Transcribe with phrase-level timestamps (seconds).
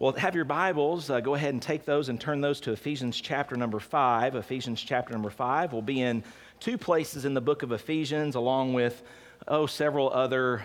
[0.00, 1.10] Well, have your Bibles.
[1.10, 4.34] Uh, go ahead and take those and turn those to Ephesians chapter number 5.
[4.34, 6.24] Ephesians chapter number 5 will be in
[6.58, 9.02] two places in the book of Ephesians, along with,
[9.46, 10.62] oh, several other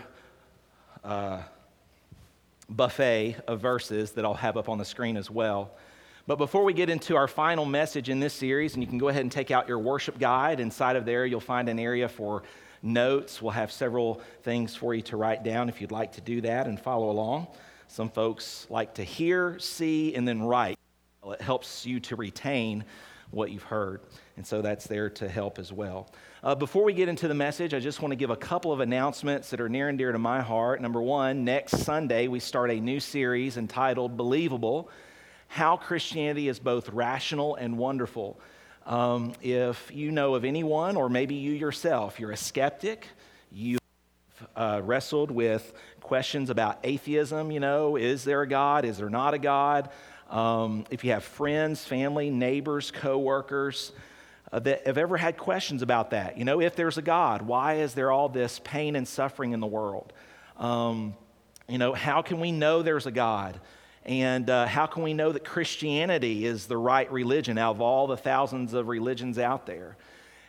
[1.04, 1.42] uh,
[2.70, 5.72] buffet of verses that I'll have up on the screen as well.
[6.28, 9.10] But before we get into our final message in this series, and you can go
[9.10, 12.44] ahead and take out your worship guide, inside of there you'll find an area for
[12.81, 13.42] notes.
[13.42, 16.67] We'll have several things for you to write down if you'd like to do that
[16.67, 17.48] and follow along.
[17.88, 20.77] Some folks like to hear, see, and then write.
[21.26, 22.84] It helps you to retain
[23.32, 24.02] what you've heard.
[24.38, 26.09] And so that's there to help as well.
[26.44, 28.80] Uh, before we get into the message, I just want to give a couple of
[28.80, 30.82] announcements that are near and dear to my heart.
[30.82, 34.90] Number one, next Sunday, we start a new series entitled Believable
[35.48, 38.40] How Christianity is Both Rational and Wonderful.
[38.86, 43.08] Um, if you know of anyone, or maybe you yourself, you're a skeptic,
[43.52, 43.80] you
[44.55, 48.86] uh, wrestled with questions about atheism, you know, is there a God?
[48.86, 49.90] Is there not a God?
[50.30, 53.92] Um, if you have friends, family, neighbors, coworkers
[54.52, 57.75] uh, that have ever had questions about that, you know, if there's a God, why
[57.75, 60.14] is there all this pain and suffering in the world?
[60.58, 61.16] Um,
[61.67, 63.59] you know, how can we know there's a God?
[64.05, 68.05] And uh, how can we know that Christianity is the right religion out of all
[68.05, 69.98] the thousands of religions out there?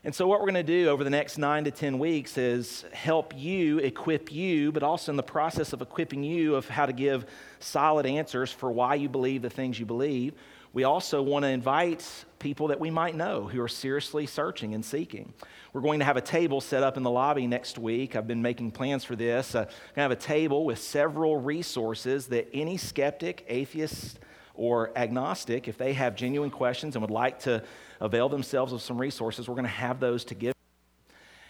[0.07, 2.85] And so, what we're going to do over the next nine to 10 weeks is
[2.93, 6.93] help you, equip you, but also in the process of equipping you of how to
[6.93, 7.27] give
[7.59, 10.35] solid answers for why you believe the things you believe.
[10.73, 14.85] We also want to invite people that we might know who are seriously searching and
[14.85, 15.35] seeking.
[15.73, 18.15] We're going to have a table set up in the lobby next week.
[18.15, 19.57] I've been making plans for this.
[19.57, 24.21] Uh, going to have a table with several resources that any skeptic, atheist,
[24.57, 27.63] or agnostic, if they have genuine questions and would like to
[28.01, 30.55] avail themselves of some resources, we're going to have those to give.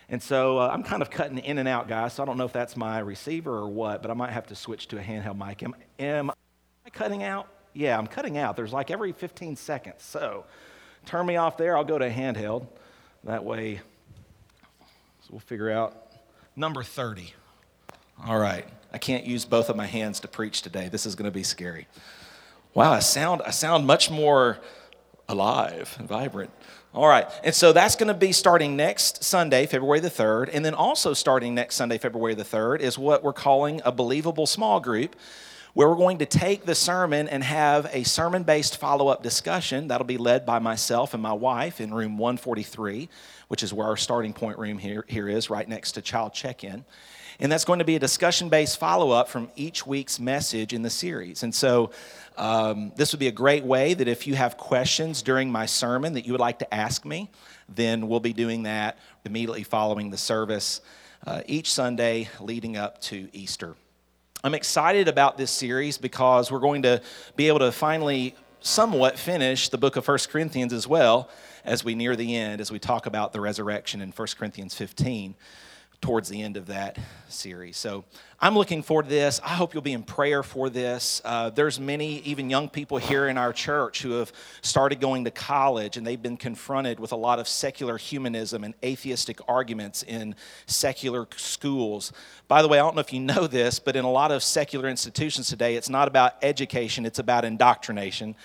[0.08, 2.14] And so uh, I'm kind of cutting in and out, guys.
[2.14, 4.54] So I don't know if that's my receiver or what, but I might have to
[4.54, 5.62] switch to a handheld mic.
[5.62, 7.48] Am, am I cutting out?
[7.72, 8.56] Yeah, I'm cutting out.
[8.56, 10.02] There's like every 15 seconds.
[10.02, 10.44] So
[11.04, 11.76] turn me off there.
[11.76, 12.66] I'll go to a handheld.
[13.24, 13.80] That way,
[15.20, 16.12] so we'll figure out
[16.54, 17.34] number 30.
[18.24, 18.64] All right.
[18.92, 20.88] I can't use both of my hands to preach today.
[20.88, 21.86] This is going to be scary.
[22.76, 24.58] Wow, I sound, I sound much more
[25.30, 26.50] alive and vibrant.
[26.92, 27.26] All right.
[27.42, 30.50] And so that's going to be starting next Sunday, February the 3rd.
[30.52, 34.44] And then also starting next Sunday, February the 3rd, is what we're calling a believable
[34.44, 35.16] small group,
[35.72, 39.88] where we're going to take the sermon and have a sermon based follow up discussion.
[39.88, 43.08] That'll be led by myself and my wife in room 143,
[43.48, 46.62] which is where our starting point room here, here is, right next to child check
[46.62, 46.84] in.
[47.38, 50.82] And that's going to be a discussion based follow up from each week's message in
[50.82, 51.42] the series.
[51.42, 51.90] And so
[52.36, 56.14] um, this would be a great way that if you have questions during my sermon
[56.14, 57.30] that you would like to ask me,
[57.68, 60.80] then we'll be doing that immediately following the service
[61.26, 63.74] uh, each Sunday leading up to Easter.
[64.44, 67.02] I'm excited about this series because we're going to
[67.34, 71.28] be able to finally somewhat finish the book of 1 Corinthians as well
[71.64, 75.34] as we near the end, as we talk about the resurrection in 1 Corinthians 15
[76.00, 76.98] towards the end of that
[77.28, 77.76] series.
[77.76, 78.04] So
[78.40, 79.40] I'm looking forward to this.
[79.42, 81.22] I hope you'll be in prayer for this.
[81.24, 84.30] Uh, there's many, even young people here in our church who have
[84.60, 88.74] started going to college and they've been confronted with a lot of secular humanism and
[88.84, 90.34] atheistic arguments in
[90.66, 92.12] secular schools.
[92.46, 94.42] By the way, I don't know if you know this, but in a lot of
[94.42, 98.36] secular institutions today, it's not about education, it's about indoctrination.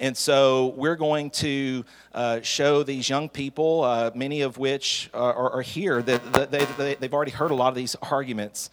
[0.00, 1.84] And so we're going to
[2.14, 6.94] uh, show these young people, uh, many of which are, are here, that, they, they,
[6.94, 8.70] they've already heard a lot of these arguments.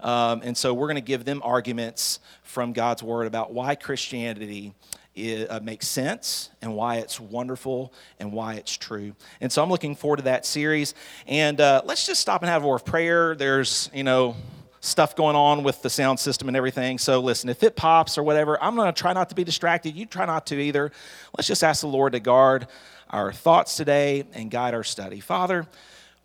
[0.00, 4.72] Um, and so we're going to give them arguments from God's word about why Christianity
[5.14, 9.14] it, uh, makes sense and why it's wonderful and why it's true.
[9.42, 10.94] And so I'm looking forward to that series.
[11.26, 13.34] And uh, let's just stop and have a word of prayer.
[13.34, 14.34] There's, you know,
[14.80, 16.98] stuff going on with the sound system and everything.
[16.98, 19.94] So listen, if it pops or whatever, I'm going to try not to be distracted.
[19.94, 20.90] You try not to either.
[21.36, 22.66] Let's just ask the Lord to guard
[23.10, 25.20] our thoughts today and guide our study.
[25.20, 25.66] Father,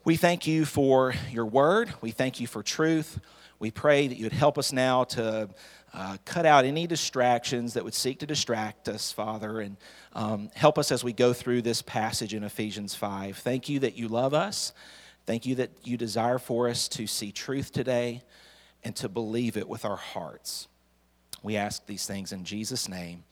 [0.04, 1.92] we thank you for your word.
[2.00, 3.20] We thank you for truth.
[3.58, 5.50] We pray that you would help us now to
[5.92, 9.76] uh, cut out any distractions that would seek to distract us, Father, and
[10.12, 13.38] um, help us as we go through this passage in Ephesians 5.
[13.38, 14.72] Thank you that you love us.
[15.26, 18.22] Thank you that you desire for us to see truth today
[18.86, 20.68] and to believe it with our hearts.
[21.42, 23.24] We ask these things in Jesus' name.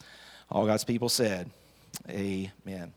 [0.50, 1.48] All God's people said,
[2.10, 2.92] Amen.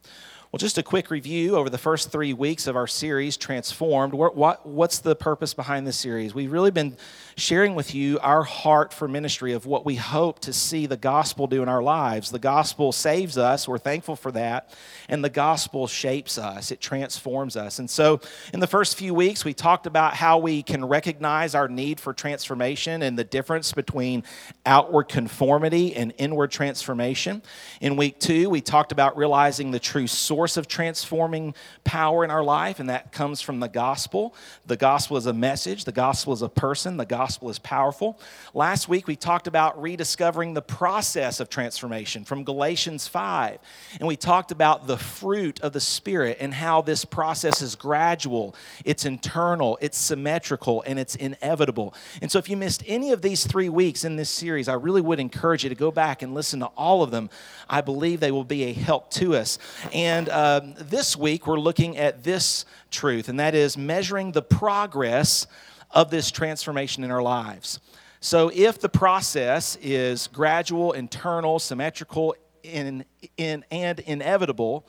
[0.57, 4.15] Well, just a quick review over the first three weeks of our series, Transformed.
[4.15, 6.33] What, what's the purpose behind this series?
[6.33, 6.97] We've really been
[7.35, 11.45] sharing with you our heart for ministry of what we hope to see the gospel
[11.45, 12.31] do in our lives.
[12.31, 14.75] The gospel saves us, we're thankful for that,
[15.07, 17.77] and the gospel shapes us, it transforms us.
[17.77, 18.19] And so,
[18.51, 22.15] in the first few weeks, we talked about how we can recognize our need for
[22.15, 24.23] transformation and the difference between
[24.65, 27.43] outward conformity and inward transformation.
[27.79, 31.53] In week two, we talked about realizing the true source source of transforming
[31.83, 34.33] power in our life, and that comes from the gospel.
[34.65, 38.17] The gospel is a message, the gospel is a person, the gospel is powerful.
[38.53, 43.59] Last week, we talked about rediscovering the process of transformation from Galatians 5,
[43.99, 48.55] and we talked about the fruit of the Spirit and how this process is gradual,
[48.85, 51.93] it's internal, it's symmetrical, and it's inevitable.
[52.21, 55.01] And so, if you missed any of these three weeks in this series, I really
[55.01, 57.29] would encourage you to go back and listen to all of them.
[57.69, 59.59] I believe they will be a help to us.
[59.93, 64.41] And and uh, this week, we're looking at this truth, and that is measuring the
[64.41, 65.47] progress
[65.91, 67.79] of this transformation in our lives.
[68.19, 73.05] So, if the process is gradual, internal, symmetrical, in,
[73.37, 74.87] in, and inevitable,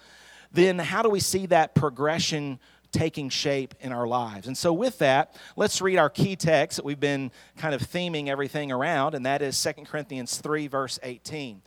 [0.52, 2.58] then how do we see that progression
[2.90, 4.46] taking shape in our lives?
[4.46, 8.28] And so, with that, let's read our key text that we've been kind of theming
[8.28, 11.62] everything around, and that is 2 Corinthians 3, verse 18.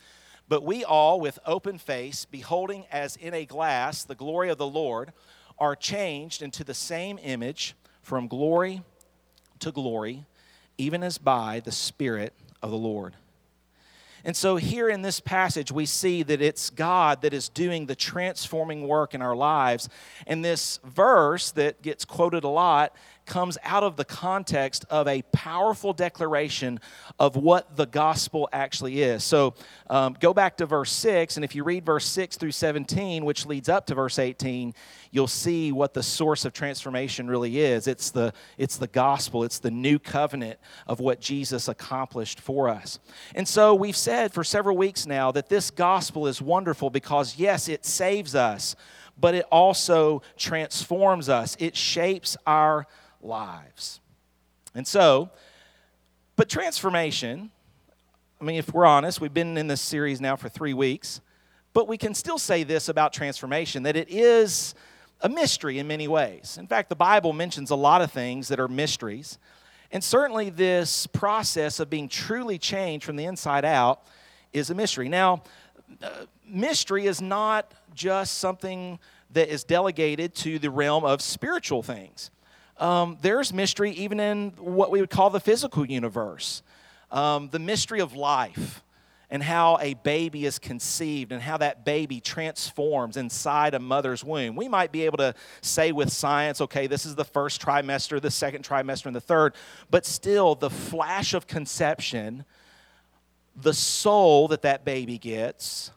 [0.52, 4.68] But we all, with open face, beholding as in a glass the glory of the
[4.68, 5.14] Lord,
[5.58, 8.82] are changed into the same image from glory
[9.60, 10.26] to glory,
[10.78, 13.16] even as by the Spirit of the Lord.
[14.26, 17.96] And so, here in this passage, we see that it's God that is doing the
[17.96, 19.88] transforming work in our lives.
[20.28, 22.94] And this verse that gets quoted a lot
[23.32, 26.78] comes out of the context of a powerful declaration
[27.18, 29.24] of what the gospel actually is.
[29.24, 29.54] So
[29.90, 33.46] um, go back to verse 6, and if you read verse 6 through 17, which
[33.46, 34.74] leads up to verse 18,
[35.12, 37.88] you'll see what the source of transformation really is.
[37.88, 43.00] It's the, it's the gospel, it's the new covenant of what Jesus accomplished for us.
[43.34, 47.70] And so we've said for several weeks now that this gospel is wonderful because, yes,
[47.70, 48.76] it saves us
[49.20, 51.56] but it also transforms us.
[51.60, 52.88] It shapes our
[53.22, 54.00] lives.
[54.74, 55.30] And so,
[56.36, 57.52] but transformation,
[58.40, 61.22] I mean, if we're honest, we've been in this series now for three weeks,
[61.74, 64.76] but we can still say this about transformation that it is
[65.22, 66.58] a mystery in many ways.
[66.60, 69.38] In fact, the Bible mentions a lot of things that are mysteries.
[69.92, 74.02] And certainly, this process of being truly changed from the inside out
[74.54, 75.10] is a mystery.
[75.10, 75.44] Now,
[76.02, 79.00] uh, mystery is not just something
[79.32, 82.32] that is delegated to the realm of spiritual things
[82.82, 86.64] um, there's mystery even in what we would call the physical universe.
[87.12, 88.84] Um, the mystery of life
[89.30, 94.56] and how a baby is conceived and how that baby transforms inside a mother's womb.
[94.56, 98.32] We might be able to say with science, okay, this is the first trimester, the
[98.32, 99.54] second trimester, and the third,
[99.90, 102.44] but still, the flash of conception,
[103.56, 105.92] the soul that that baby gets,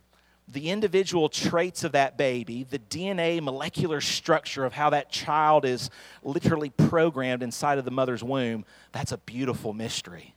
[0.49, 5.91] the individual traits of that baby, the DNA molecular structure of how that child is
[6.23, 10.35] literally programmed inside of the mother's womb, that's a beautiful mystery.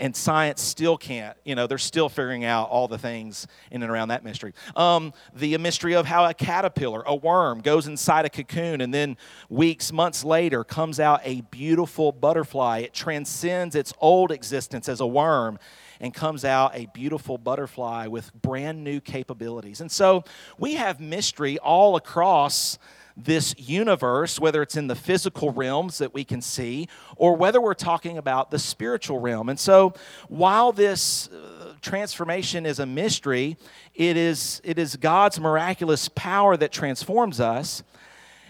[0.00, 3.90] And science still can't, you know, they're still figuring out all the things in and
[3.90, 4.52] around that mystery.
[4.76, 9.16] Um, the mystery of how a caterpillar, a worm, goes inside a cocoon and then
[9.48, 12.80] weeks, months later comes out a beautiful butterfly.
[12.80, 15.58] It transcends its old existence as a worm
[16.00, 19.80] and comes out a beautiful butterfly with brand new capabilities.
[19.80, 20.24] And so
[20.58, 22.78] we have mystery all across
[23.18, 27.74] this universe, whether it's in the physical realms that we can see, or whether we're
[27.74, 29.48] talking about the spiritual realm.
[29.48, 29.94] And so,
[30.28, 33.56] while this uh, transformation is a mystery,
[33.94, 37.82] it is, it is God's miraculous power that transforms us.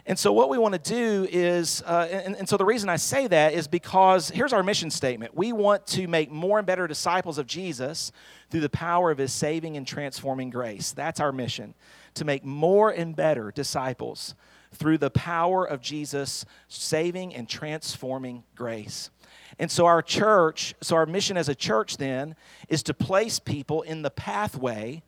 [0.09, 2.97] And so, what we want to do is, uh, and, and, so the reason I
[2.97, 5.37] say that is because here's our mission statement.
[5.37, 8.11] We want to make more and better disciples of Jesus
[8.49, 10.93] through the power of his saving and transforming grace.
[10.93, 11.75] That's our mission,
[12.15, 14.35] to make more and better disciples
[14.73, 19.11] through the power of Jesus' saving and transforming grace.
[19.59, 22.35] And so, our church, so our mission as a church then
[22.71, 25.03] is to place people in the pathway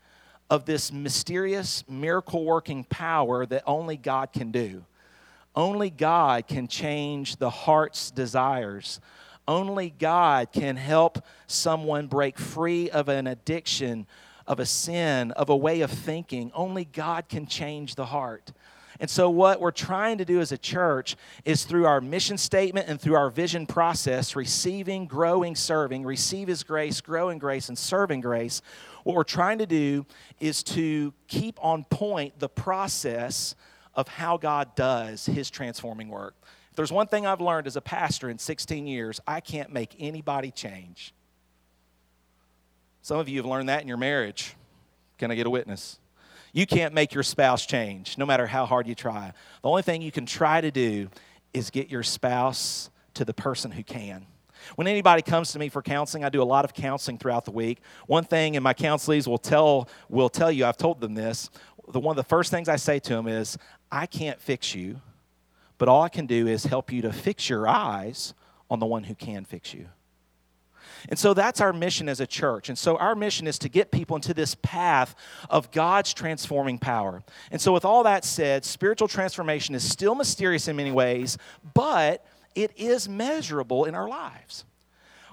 [0.51, 4.85] of this mysterious miracle working power that only God can do.
[5.55, 9.01] Only God can change the heart's desires.
[9.47, 14.07] Only God can help someone break free of an addiction,
[14.47, 16.51] of a sin, of a way of thinking.
[16.55, 18.53] Only God can change the heart.
[19.01, 21.17] And so, what we're trying to do as a church
[21.47, 26.63] is through our mission statement and through our vision process, receiving, growing, serving, receive His
[26.63, 28.61] grace, grow in grace, and serve in grace.
[29.05, 30.07] What we're trying to do
[30.39, 33.55] is to keep on point the process
[33.95, 36.35] of how God does His transforming work.
[36.71, 39.97] If there's one thing I've learned as a pastor in 16 years, I can't make
[39.99, 41.13] anybody change.
[43.03, 44.55] Some of you have learned that in your marriage.
[45.19, 45.99] Can I get a witness?
[46.53, 49.33] You can't make your spouse change, no matter how hard you try.
[49.63, 51.09] The only thing you can try to do
[51.55, 54.27] is get your spouse to the person who can.
[54.77, 57.51] When anybody comes to me for counseling, I do a lot of counseling throughout the
[57.51, 57.81] week.
[58.07, 61.51] One thing, and my counselees will tell will tell you, I've told them this.
[61.93, 63.59] The one of the first things I say to them is,
[63.91, 65.01] "I can't fix you,
[65.79, 68.35] but all I can do is help you to fix your eyes
[68.71, 69.89] on the one who can fix you."
[71.09, 72.69] And so that's our mission as a church.
[72.69, 75.15] And so our mission is to get people into this path
[75.49, 77.23] of God's transforming power.
[77.51, 81.39] And so, with all that said, spiritual transformation is still mysterious in many ways,
[81.75, 84.65] but it is measurable in our lives.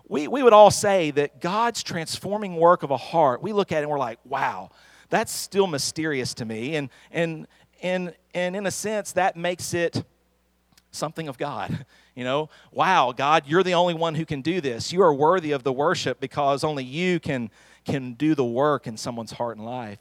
[0.07, 3.79] We, we would all say that God's transforming work of a heart, we look at
[3.79, 4.69] it and we're like, wow,
[5.09, 6.75] that's still mysterious to me.
[6.75, 7.47] And, and,
[7.81, 10.03] and, and in a sense, that makes it
[10.91, 11.86] something of God.
[12.17, 14.91] You know, wow, God, you're the only one who can do this.
[14.91, 17.51] You are worthy of the worship because only you can,
[17.86, 20.00] can do the work in someone's heart and life.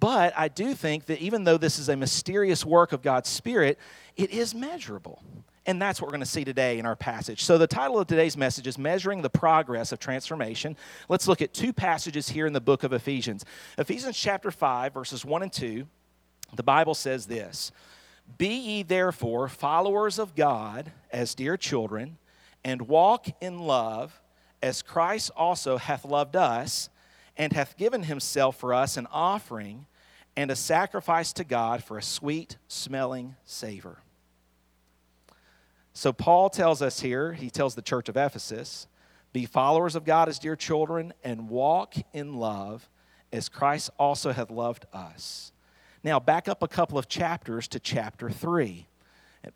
[0.00, 3.78] But I do think that even though this is a mysterious work of God's Spirit,
[4.16, 5.22] it is measurable.
[5.64, 7.44] And that's what we're going to see today in our passage.
[7.44, 10.76] So, the title of today's message is Measuring the Progress of Transformation.
[11.08, 13.44] Let's look at two passages here in the book of Ephesians.
[13.78, 15.86] Ephesians chapter 5, verses 1 and 2,
[16.54, 17.70] the Bible says this
[18.38, 22.18] be ye therefore followers of God as dear children,
[22.64, 24.20] and walk in love
[24.62, 26.88] as Christ also hath loved us,
[27.36, 29.86] and hath given himself for us an offering
[30.36, 33.98] and a sacrifice to God for a sweet smelling savor.
[35.94, 38.86] So, Paul tells us here, he tells the church of Ephesus,
[39.32, 42.88] be followers of God as dear children, and walk in love
[43.32, 45.52] as Christ also hath loved us
[46.04, 48.86] now, back up a couple of chapters to chapter 3.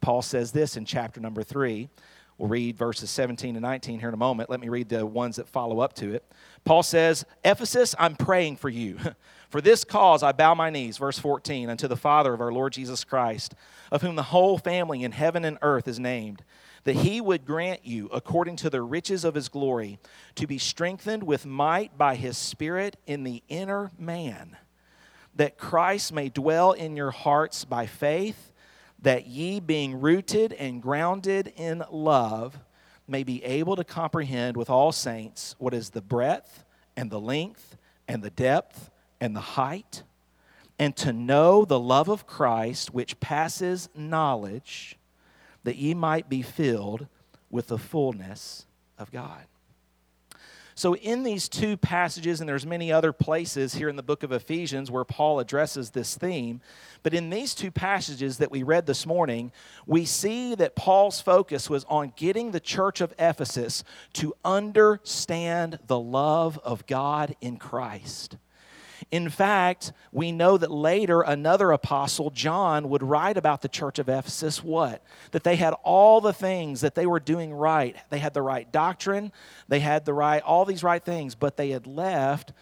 [0.00, 1.88] Paul says this in chapter number 3.
[2.38, 4.50] We'll read verses 17 and 19 here in a moment.
[4.50, 6.24] Let me read the ones that follow up to it.
[6.64, 8.98] Paul says, Ephesus, I'm praying for you.
[9.56, 12.74] For this cause I bow my knees, verse 14, unto the Father of our Lord
[12.74, 13.54] Jesus Christ,
[13.90, 16.44] of whom the whole family in heaven and earth is named,
[16.84, 19.98] that he would grant you, according to the riches of his glory,
[20.34, 24.58] to be strengthened with might by his Spirit in the inner man
[25.34, 28.52] that Christ may dwell in your hearts by faith,
[29.00, 32.58] that ye, being rooted and grounded in love,
[33.08, 36.62] may be able to comprehend with all saints what is the breadth
[36.94, 40.02] and the length and the depth and the height,
[40.78, 44.98] and to know the love of Christ which passes knowledge,
[45.64, 47.06] that ye might be filled
[47.50, 48.66] with the fullness
[48.98, 49.46] of God.
[50.78, 54.30] So, in these two passages, and there's many other places here in the book of
[54.30, 56.60] Ephesians where Paul addresses this theme,
[57.02, 59.52] but in these two passages that we read this morning,
[59.86, 65.98] we see that Paul's focus was on getting the church of Ephesus to understand the
[65.98, 68.36] love of God in Christ.
[69.10, 74.08] In fact, we know that later another apostle, John, would write about the church of
[74.08, 75.02] Ephesus what?
[75.30, 77.96] That they had all the things that they were doing right.
[78.10, 79.32] They had the right doctrine,
[79.68, 82.52] they had the right, all these right things, but they had left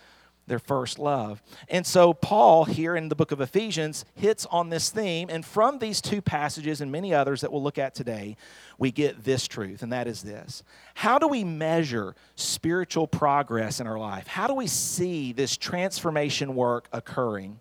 [0.46, 1.42] their first love.
[1.68, 5.28] And so, Paul, here in the book of Ephesians, hits on this theme.
[5.30, 8.36] And from these two passages and many others that we'll look at today,
[8.78, 10.62] we get this truth, and that is this
[10.94, 14.26] How do we measure spiritual progress in our life?
[14.26, 17.60] How do we see this transformation work occurring?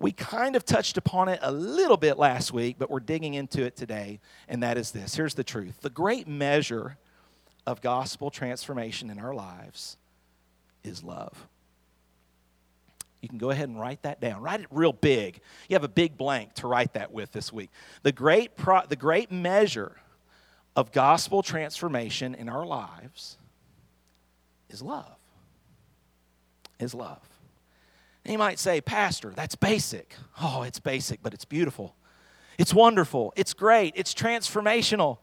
[0.00, 3.64] We kind of touched upon it a little bit last week, but we're digging into
[3.64, 5.16] it today, and that is this.
[5.16, 6.96] Here's the truth the great measure
[7.66, 9.96] of gospel transformation in our lives
[10.84, 11.46] is love.
[13.20, 14.40] You can go ahead and write that down.
[14.42, 15.40] Write it real big.
[15.68, 17.70] You have a big blank to write that with this week.
[18.02, 19.96] The great, pro- the great measure
[20.76, 23.38] of gospel transformation in our lives
[24.68, 25.16] is love.
[26.78, 27.28] Is love.
[28.24, 30.14] And you might say, Pastor, that's basic.
[30.40, 31.96] Oh, it's basic, but it's beautiful.
[32.58, 33.32] It's wonderful.
[33.36, 33.94] It's great.
[33.96, 35.18] It's transformational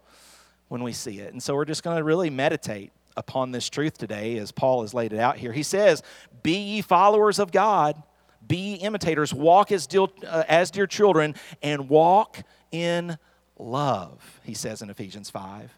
[0.68, 1.32] when we see it.
[1.32, 4.94] And so we're just going to really meditate upon this truth today as Paul has
[4.94, 5.54] laid it out here.
[5.54, 6.04] He says,
[6.44, 8.02] Be ye followers of God,
[8.46, 13.18] be imitators, walk as dear, uh, as dear children, and walk in
[13.58, 15.74] love, he says in Ephesians 5.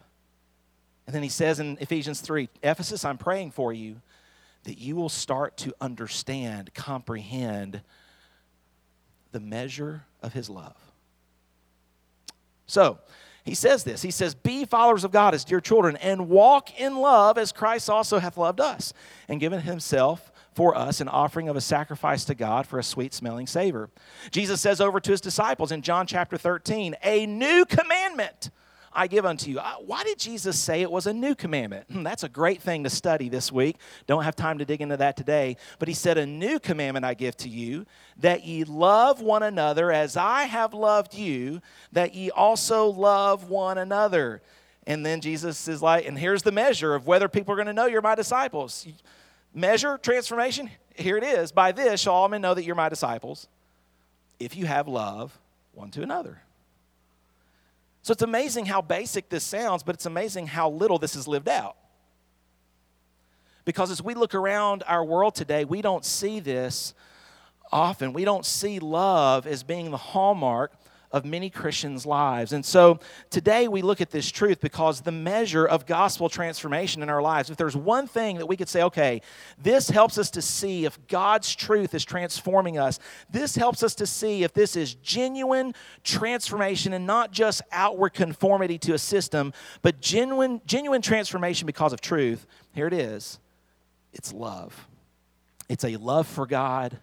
[1.06, 4.00] And then he says in Ephesians 3 Ephesus, I'm praying for you
[4.64, 7.80] that you will start to understand, comprehend
[9.32, 10.76] the measure of his love.
[12.66, 12.98] So,
[13.48, 14.02] he says this.
[14.02, 17.88] He says, Be followers of God as dear children, and walk in love as Christ
[17.88, 18.92] also hath loved us,
[19.26, 23.14] and given himself for us an offering of a sacrifice to God for a sweet
[23.14, 23.88] smelling savor.
[24.30, 28.50] Jesus says over to his disciples in John chapter 13, A new commandment
[28.92, 29.60] I give unto you.
[29.84, 31.86] Why did Jesus say it was a new commandment?
[31.90, 33.76] Hmm, that's a great thing to study this week.
[34.06, 35.56] Don't have time to dig into that today.
[35.78, 37.86] But he said, A new commandment I give to you,
[38.18, 41.60] that ye love one another as I have loved you,
[41.92, 44.42] that ye also love one another.
[44.86, 47.74] And then Jesus is like, and here's the measure of whether people are going to
[47.74, 48.86] know you're my disciples.
[49.54, 51.52] Measure, transformation, here it is.
[51.52, 53.48] By this shall all men know that you're my disciples,
[54.40, 55.38] if you have love
[55.72, 56.40] one to another.
[58.08, 61.46] So it's amazing how basic this sounds, but it's amazing how little this is lived
[61.46, 61.76] out.
[63.66, 66.94] Because as we look around our world today, we don't see this
[67.70, 68.14] often.
[68.14, 70.72] We don't see love as being the hallmark
[71.10, 72.52] of many Christians' lives.
[72.52, 73.00] And so
[73.30, 77.48] today we look at this truth because the measure of gospel transformation in our lives,
[77.50, 79.22] if there's one thing that we could say, okay,
[79.58, 82.98] this helps us to see if God's truth is transforming us,
[83.30, 85.74] this helps us to see if this is genuine
[86.04, 92.00] transformation and not just outward conformity to a system, but genuine, genuine transformation because of
[92.00, 92.46] truth.
[92.74, 93.38] Here it is
[94.12, 94.86] it's love.
[95.68, 96.98] It's a love for God,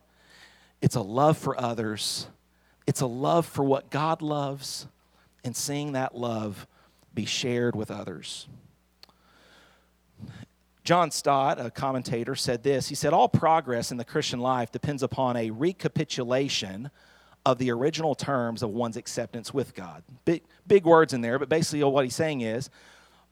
[0.82, 2.28] it's a love for others
[2.88, 4.88] it's a love for what God loves
[5.44, 6.68] and seeing that love
[7.14, 8.48] be shared with others.
[10.84, 12.90] John Stott, a commentator, said this.
[12.90, 16.92] He said, All progress in the Christian life depends upon a recapitulation
[17.44, 20.04] of the original terms of one's acceptance with God.
[20.26, 22.70] Big, big words in there, but basically what he's saying is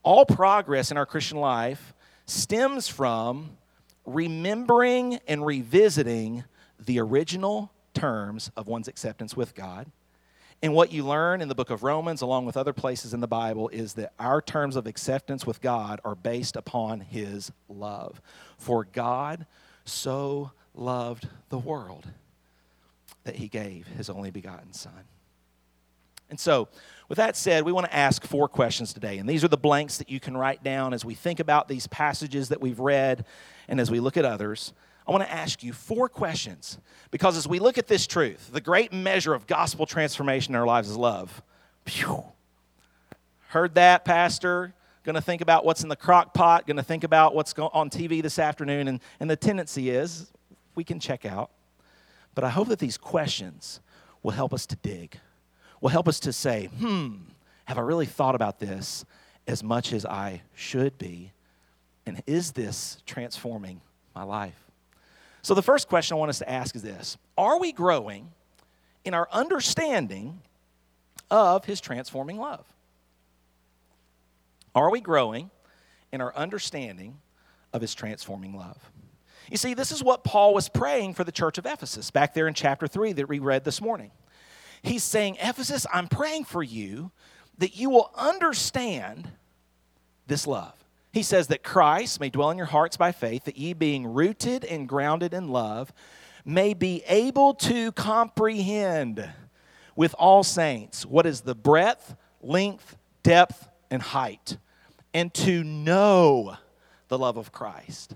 [0.04, 1.94] all progress in our Christian life
[2.26, 3.58] stems from
[4.06, 6.44] remembering and revisiting
[6.80, 7.72] the original
[8.04, 9.90] terms of one's acceptance with God.
[10.62, 13.30] And what you learn in the book of Romans, along with other places in the
[13.30, 18.20] Bible, is that our terms of acceptance with God are based upon His love.
[18.58, 19.46] For God
[19.86, 22.08] so loved the world
[23.24, 25.06] that He gave His only begotten Son.
[26.30, 26.68] And so,
[27.08, 29.18] with that said, we want to ask four questions today.
[29.18, 31.88] And these are the blanks that you can write down as we think about these
[31.88, 33.24] passages that we've read
[33.70, 34.74] and as we look at others.
[35.08, 36.78] I want to ask you four questions
[37.12, 40.66] because as we look at this truth, the great measure of gospel transformation in our
[40.66, 41.42] lives is love.
[41.86, 42.24] Pew.
[43.50, 44.74] Heard that, Pastor?
[45.04, 47.90] Going to think about what's in the crock pot, going to think about what's on
[47.90, 50.32] TV this afternoon, and, and the tendency is
[50.76, 51.52] we can check out.
[52.36, 53.82] But I hope that these questions
[54.24, 55.20] will help us to dig,
[55.82, 57.16] will help us to say, hmm,
[57.66, 59.04] have I really thought about this
[59.46, 61.34] as much as I should be?
[62.06, 63.82] And is this transforming
[64.16, 64.63] my life?
[65.44, 68.32] So, the first question I want us to ask is this Are we growing
[69.06, 70.42] in our understanding
[71.30, 72.66] of His transforming love?
[74.74, 75.52] Are we growing
[76.12, 77.20] in our understanding
[77.74, 78.78] of His transforming love?
[79.52, 82.48] You see, this is what Paul was praying for the church of Ephesus back there
[82.48, 84.12] in chapter 3 that we read this morning.
[84.82, 87.12] He's saying, Ephesus, I'm praying for you
[87.58, 89.30] that you will understand
[90.28, 90.83] this love.
[91.14, 94.66] He says that Christ may dwell in your hearts by faith, that ye, being rooted
[94.66, 95.94] and grounded in love,
[96.44, 99.30] may be able to comprehend
[99.96, 104.58] with all saints what is the breadth, length, depth, and height,
[105.14, 106.58] and to know
[107.10, 108.16] the love of Christ.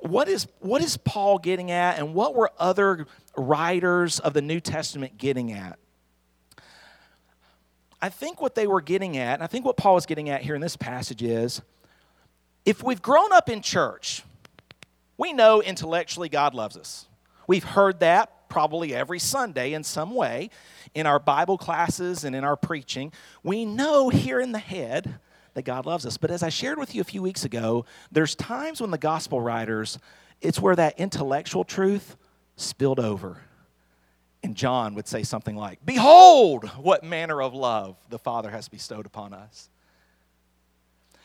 [0.00, 4.58] What is, what is Paul getting at, and what were other writers of the New
[4.58, 5.78] Testament getting at?
[8.02, 10.42] I think what they were getting at, and I think what Paul is getting at
[10.42, 11.62] here in this passage is
[12.66, 14.22] if we've grown up in church,
[15.16, 17.06] we know intellectually God loves us.
[17.46, 20.50] We've heard that probably every Sunday in some way
[20.94, 23.12] in our Bible classes and in our preaching.
[23.42, 25.20] We know here in the head
[25.54, 26.16] that God loves us.
[26.16, 29.40] But as I shared with you a few weeks ago, there's times when the gospel
[29.40, 29.98] writers,
[30.40, 32.16] it's where that intellectual truth
[32.56, 33.42] spilled over.
[34.42, 39.06] And John would say something like, Behold, what manner of love the Father has bestowed
[39.06, 39.70] upon us.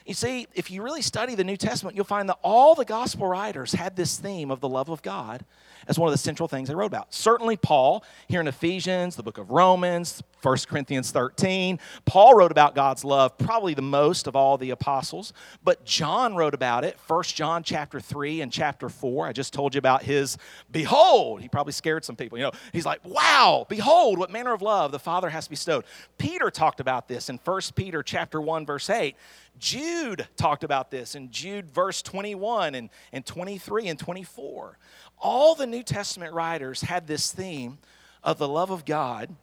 [0.06, 3.28] You see, if you really study the New Testament, you'll find that all the gospel
[3.28, 5.46] writers had this theme of the love of God
[5.88, 7.14] as one of the central things they wrote about.
[7.14, 12.74] Certainly, Paul, here in Ephesians, the book of Romans, 1 Corinthians 13, Paul wrote about
[12.74, 17.24] God's love probably the most of all the apostles, but John wrote about it, 1
[17.24, 19.28] John chapter 3 and chapter 4.
[19.28, 20.38] I just told you about his
[20.72, 21.42] behold.
[21.42, 22.38] He probably scared some people.
[22.38, 25.86] You know, he's like, wow, behold, what manner of love the Father has bestowed.
[26.18, 29.16] Peter talked about this in 1 Peter chapter 1, verse 8.
[29.60, 34.78] Jude talked about this in Jude verse 21 and, and 23 and 24.
[35.20, 37.80] All the New Testament writers had this theme
[38.24, 39.34] of the love of God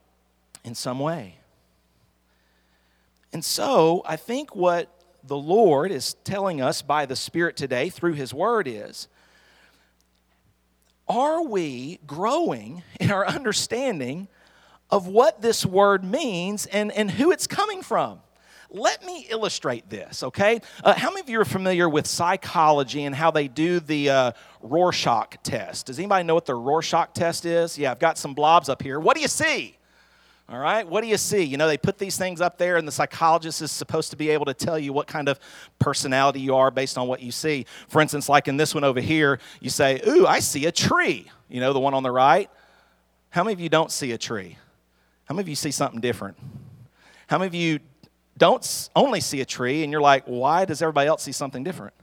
[0.65, 1.39] in some way.
[3.33, 4.89] And so I think what
[5.25, 9.09] the Lord is telling us by the Spirit today through His Word is
[11.09, 14.29] are we growing in our understanding
[14.91, 18.21] of what this word means and, and who it's coming from?
[18.71, 20.61] Let me illustrate this, okay?
[20.85, 24.33] Uh, how many of you are familiar with psychology and how they do the uh,
[24.61, 25.87] Rorschach test?
[25.87, 27.79] Does anybody know what the Rorschach test is?
[27.79, 29.01] Yeah, I've got some blobs up here.
[29.01, 29.79] What do you see?
[30.51, 31.43] All right, what do you see?
[31.43, 34.31] You know, they put these things up there, and the psychologist is supposed to be
[34.31, 35.39] able to tell you what kind of
[35.79, 37.67] personality you are based on what you see.
[37.89, 41.31] For instance, like in this one over here, you say, Ooh, I see a tree.
[41.51, 42.51] You know, the one on the right.
[43.31, 44.57] How many of you don't see a tree?
[45.25, 46.39] How many of you see something different?
[47.27, 47.81] How many of you
[48.39, 51.95] don't only see a tree and you're like, why does everybody else see something different?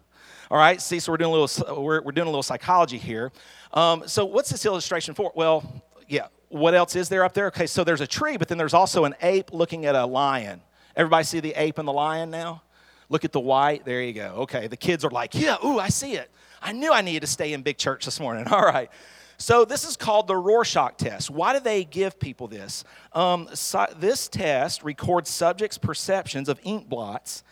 [0.52, 3.32] All right, see, so we're doing a little, we're, we're doing a little psychology here.
[3.74, 5.32] Um, so, what's this illustration for?
[5.36, 7.48] Well, yeah, what else is there up there?
[7.48, 10.62] Okay, so there's a tree, but then there's also an ape looking at a lion.
[10.96, 12.62] Everybody see the ape and the lion now?
[13.10, 13.86] Look at the white.
[13.86, 14.36] There you go.
[14.42, 16.30] Okay, the kids are like, yeah, ooh, I see it.
[16.62, 18.48] I knew I needed to stay in big church this morning.
[18.52, 18.90] All right.
[19.38, 21.30] So, this is called the Rorschach test.
[21.30, 22.84] Why do they give people this?
[23.12, 27.44] Um, so this test records subjects' perceptions of ink blots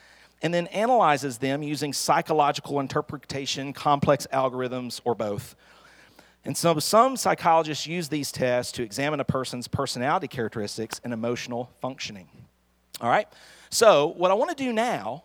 [0.42, 5.56] and then analyzes them using psychological interpretation, complex algorithms, or both.
[6.46, 11.70] And so, some psychologists use these tests to examine a person's personality characteristics and emotional
[11.82, 12.28] functioning.
[13.02, 13.28] All right?
[13.70, 15.24] So, what I want to do now,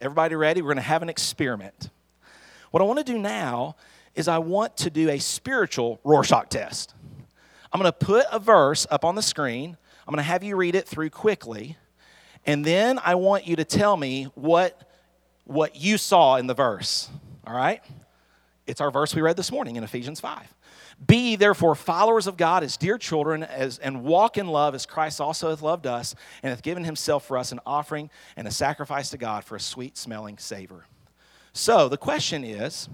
[0.00, 0.60] everybody ready?
[0.62, 1.90] We're going to have an experiment.
[2.70, 3.76] What I want to do now
[4.16, 6.94] is I want to do a spiritual Rorschach test.
[7.72, 9.76] I'm going to put a verse up on the screen.
[10.06, 11.76] I'm going to have you read it through quickly.
[12.46, 14.90] And then I want you to tell me what,
[15.44, 17.08] what you saw in the verse.
[17.46, 17.82] All right?
[18.66, 20.54] It's our verse we read this morning in Ephesians 5.
[21.06, 25.20] Be therefore followers of God as dear children, as, and walk in love as Christ
[25.20, 29.10] also hath loved us, and hath given himself for us an offering and a sacrifice
[29.10, 30.86] to God for a sweet smelling savor.
[31.52, 32.88] So the question is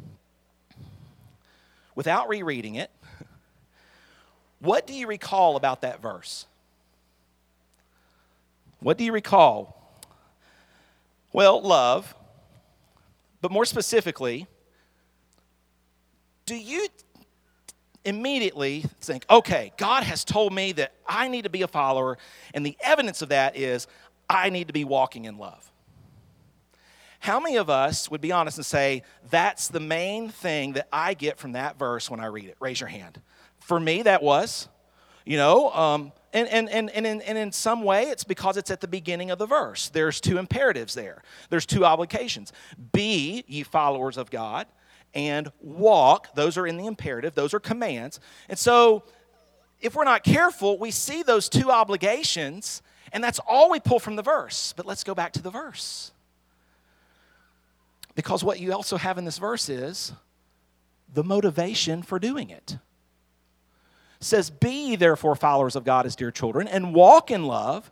[1.95, 2.91] without rereading it,
[4.61, 6.47] what do you recall about that verse?
[8.81, 9.79] What do you recall?
[11.33, 12.15] Well, love,
[13.41, 14.47] but more specifically,
[16.47, 16.89] do you
[18.05, 22.19] immediately think, okay, God has told me that I need to be a follower,
[22.53, 23.87] and the evidence of that is
[24.29, 25.72] I need to be walking in love?
[27.23, 31.15] How many of us would be honest and say, that's the main thing that I
[31.15, 32.57] get from that verse when I read it?
[32.59, 33.21] Raise your hand.
[33.61, 34.69] For me, that was,
[35.25, 38.73] you know, um, and, and, and, and, in, and in some way, it's because it's
[38.73, 39.89] at the beginning of the verse.
[39.91, 42.53] There's two imperatives there, there's two obligations.
[42.93, 44.67] Be ye followers of God,
[45.15, 46.35] and walk.
[46.35, 48.19] Those are in the imperative, those are commands.
[48.49, 49.05] And so,
[49.81, 52.83] if we're not careful, we see those two obligations,
[53.13, 54.75] and that's all we pull from the verse.
[54.77, 56.11] But let's go back to the verse.
[58.14, 60.12] Because what you also have in this verse is
[61.12, 62.79] the motivation for doing it.
[64.20, 67.90] it says, Be therefore followers of God as dear children and walk in love.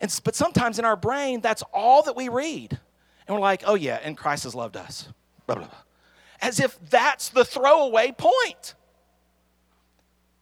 [0.00, 2.78] And, but sometimes in our brain, that's all that we read.
[3.26, 5.08] And we're like, oh, yeah, and Christ has loved us.
[5.46, 5.78] Blah, blah, blah.
[6.40, 8.74] As if that's the throwaway point.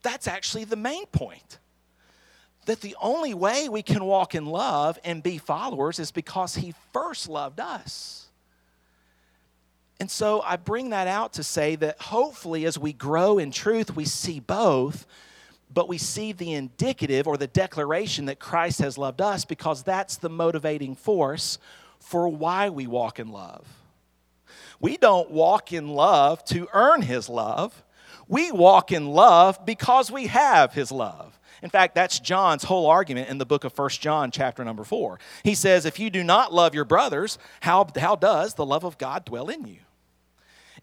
[0.02, 1.58] That's actually the main point.
[2.66, 6.74] That the only way we can walk in love and be followers is because He
[6.92, 8.23] first loved us.
[10.00, 13.94] And so I bring that out to say that hopefully, as we grow in truth,
[13.94, 15.06] we see both,
[15.72, 20.16] but we see the indicative or the declaration that Christ has loved us because that's
[20.16, 21.58] the motivating force
[22.00, 23.66] for why we walk in love.
[24.80, 27.82] We don't walk in love to earn His love,
[28.26, 31.38] we walk in love because we have His love.
[31.64, 35.18] In fact, that's John's whole argument in the book of First John, chapter number 4.
[35.44, 38.98] He says, If you do not love your brothers, how, how does the love of
[38.98, 39.78] God dwell in you?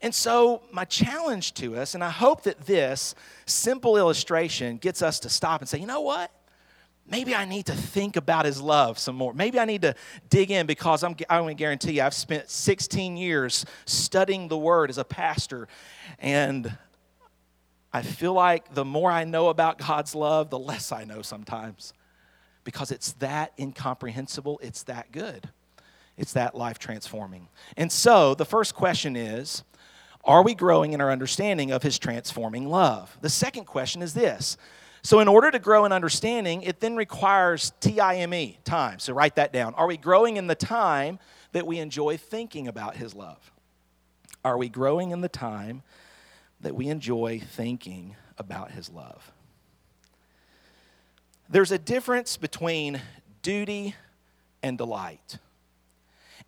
[0.01, 3.13] And so, my challenge to us, and I hope that this
[3.45, 6.31] simple illustration gets us to stop and say, you know what?
[7.07, 9.35] Maybe I need to think about his love some more.
[9.35, 9.93] Maybe I need to
[10.29, 14.89] dig in because I'm, I to guarantee you, I've spent 16 years studying the word
[14.89, 15.67] as a pastor.
[16.17, 16.75] And
[17.93, 21.93] I feel like the more I know about God's love, the less I know sometimes
[22.63, 25.49] because it's that incomprehensible, it's that good,
[26.17, 27.47] it's that life transforming.
[27.77, 29.63] And so, the first question is
[30.23, 33.17] are we growing in our understanding of his transforming love?
[33.21, 34.57] The second question is this.
[35.01, 38.99] So, in order to grow in understanding, it then requires TIME, time.
[38.99, 39.73] So, write that down.
[39.75, 41.19] Are we growing in the time
[41.53, 43.51] that we enjoy thinking about his love?
[44.43, 45.83] Are we growing in the time
[46.61, 49.31] that we enjoy thinking about his love?
[51.49, 53.01] There's a difference between
[53.41, 53.95] duty
[54.63, 55.37] and delight.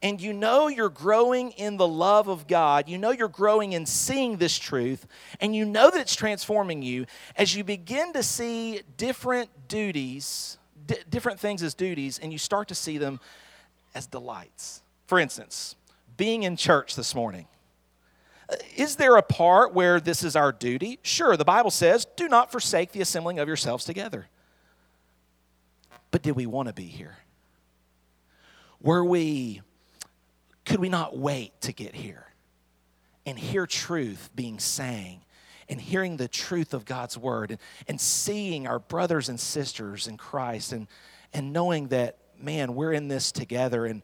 [0.02, 2.90] And you know you're growing in the love of God.
[2.90, 5.08] You know you're growing in seeing this truth.
[5.40, 7.06] And you know that it's transforming you
[7.38, 12.68] as you begin to see different duties, d- different things as duties, and you start
[12.68, 13.20] to see them
[13.96, 14.82] as delights.
[15.08, 15.76] For instance,
[16.18, 17.48] being in church this morning.
[18.76, 21.00] Is there a part where this is our duty?
[21.02, 24.28] Sure, the Bible says, do not forsake the assembling of yourselves together.
[26.12, 27.18] But did we want to be here?
[28.82, 29.62] Were we,
[30.66, 32.28] could we not wait to get here
[33.26, 35.22] and hear truth being sang
[35.70, 40.18] and hearing the truth of God's word and, and seeing our brothers and sisters in
[40.18, 40.88] Christ and,
[41.34, 44.04] and knowing that, man, we're in this together and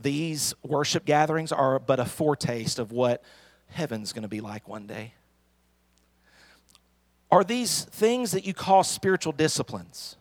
[0.00, 3.22] these worship gatherings are but a foretaste of what
[3.68, 5.14] heaven's going to be like one day.
[7.30, 10.16] Are these things that you call spiritual disciplines?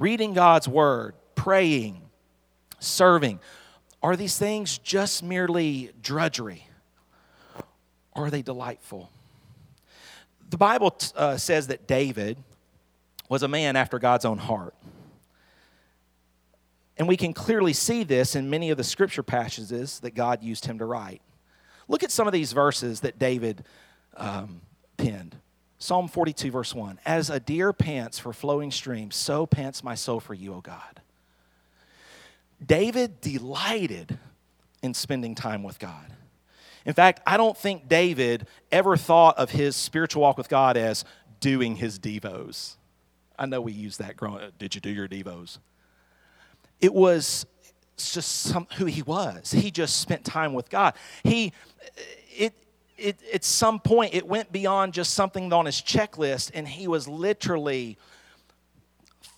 [0.00, 2.00] reading God's word, praying,
[2.78, 3.38] serving,
[4.02, 6.66] are these things just merely drudgery?
[8.12, 9.10] Or are they delightful?
[10.48, 12.38] The Bible uh, says that David
[13.28, 14.74] was a man after God's own heart.
[17.00, 20.66] And we can clearly see this in many of the scripture passages that God used
[20.66, 21.22] him to write.
[21.88, 23.64] Look at some of these verses that David
[24.18, 24.60] um,
[24.98, 25.36] penned.
[25.78, 30.20] Psalm 42, verse 1 As a deer pants for flowing streams, so pants my soul
[30.20, 31.00] for you, O God.
[32.64, 34.18] David delighted
[34.82, 36.12] in spending time with God.
[36.84, 41.06] In fact, I don't think David ever thought of his spiritual walk with God as
[41.40, 42.76] doing his devos.
[43.38, 44.50] I know we use that growing.
[44.58, 45.60] Did you do your devos?
[46.80, 47.46] It was
[47.96, 49.50] just some, who he was.
[49.50, 50.94] He just spent time with God.
[51.22, 51.52] He,
[52.36, 52.54] it,
[52.96, 57.06] it, at some point, it went beyond just something on his checklist, and he was
[57.06, 57.98] literally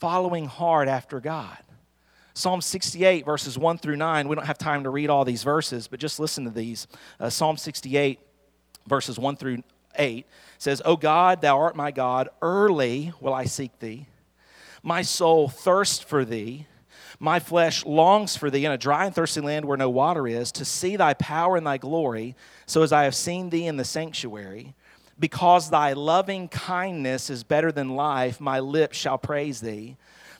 [0.01, 1.59] following hard after God.
[2.35, 4.29] Psalm 68, verses 1 through 9.
[4.29, 6.87] We don't have time to read all these verses, but just listen to these.
[7.21, 8.19] Uh, Psalm 68,
[8.87, 9.63] verses 1 through
[9.97, 10.27] 8
[10.59, 14.07] says, O God, thou art my God, early will I seek thee.
[14.83, 16.67] My soul thirsts for thee.
[17.23, 20.51] My flesh longs for thee in a dry and thirsty land where no water is,
[20.53, 22.35] to see thy power and thy glory,
[22.67, 24.75] so as I have seen thee in the sanctuary.
[25.21, 29.97] Because thy loving kindness is better than life, my lips shall praise thee.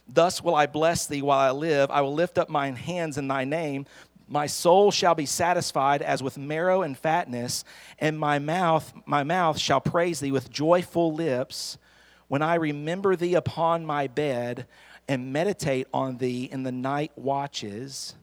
[0.09, 1.89] Thus will I bless thee while I live.
[1.89, 3.87] I will lift up mine hands in thy name.
[4.27, 7.63] My soul shall be satisfied as with marrow and fatness,
[8.01, 11.79] and my mouth, my mouth shall praise thee with joyful lips.
[12.27, 14.67] When I remember thee upon my bed,
[15.09, 18.15] and meditate on thee in the night watches,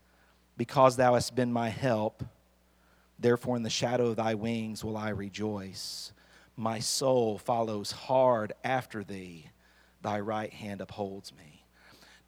[0.58, 2.24] because thou hast been my help.
[3.18, 6.14] Therefore, in the shadow of thy wings will I rejoice.
[6.56, 9.50] My soul follows hard after thee,
[10.02, 11.66] thy right hand upholds me.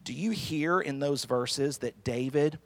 [0.04, 2.60] Do you hear in those verses that David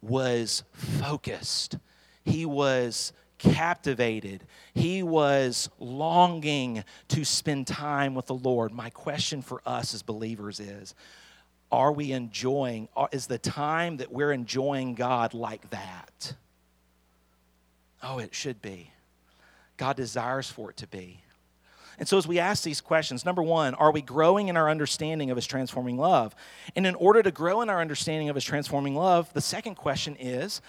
[0.00, 1.78] was focused?
[2.24, 4.44] He was captivated.
[4.74, 8.72] He was longing to spend time with the Lord.
[8.72, 10.94] My question for us as believers is
[11.70, 16.34] are we enjoying, uh, is the time that we're enjoying God like that?
[18.02, 18.90] Oh, it should be.
[19.78, 21.22] God desires for it to be.
[21.98, 25.30] And so, as we ask these questions, number one, are we growing in our understanding
[25.30, 26.34] of His transforming love?
[26.74, 30.16] And in order to grow in our understanding of His transforming love, the second question
[30.16, 30.60] is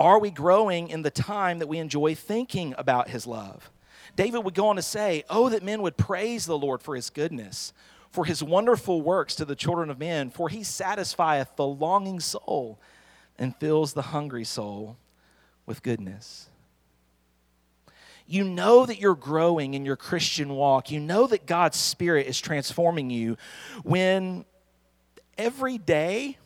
[0.00, 3.70] are we growing in the time that we enjoy thinking about his love?
[4.16, 7.10] David would go on to say, Oh, that men would praise the Lord for his
[7.10, 7.72] goodness,
[8.10, 12.78] for his wonderful works to the children of men, for he satisfieth the longing soul
[13.38, 14.96] and fills the hungry soul
[15.66, 16.48] with goodness.
[18.26, 20.90] You know that you're growing in your Christian walk.
[20.90, 23.38] You know that God's Spirit is transforming you
[23.84, 24.44] when
[25.38, 26.36] every day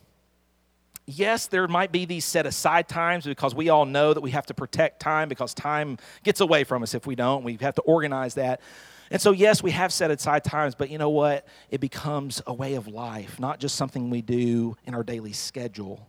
[1.18, 4.46] yes, there might be these set aside times because we all know that we have
[4.46, 7.44] to protect time because time gets away from us if we don't.
[7.44, 8.61] We have to organize that.
[9.11, 11.46] And so, yes, we have set aside times, but you know what?
[11.70, 16.09] It becomes a way of life, not just something we do in our daily schedule.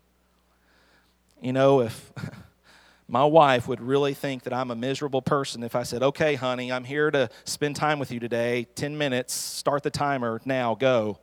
[1.42, 2.14] You know, if
[3.08, 6.72] my wife would really think that I'm a miserable person if I said, okay, honey,
[6.72, 11.20] I'm here to spend time with you today, 10 minutes, start the timer, now, go.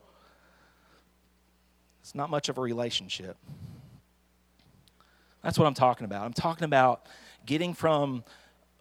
[2.11, 3.37] It's not much of a relationship.
[5.45, 6.25] That's what I'm talking about.
[6.25, 7.07] I'm talking about
[7.47, 8.25] getting from,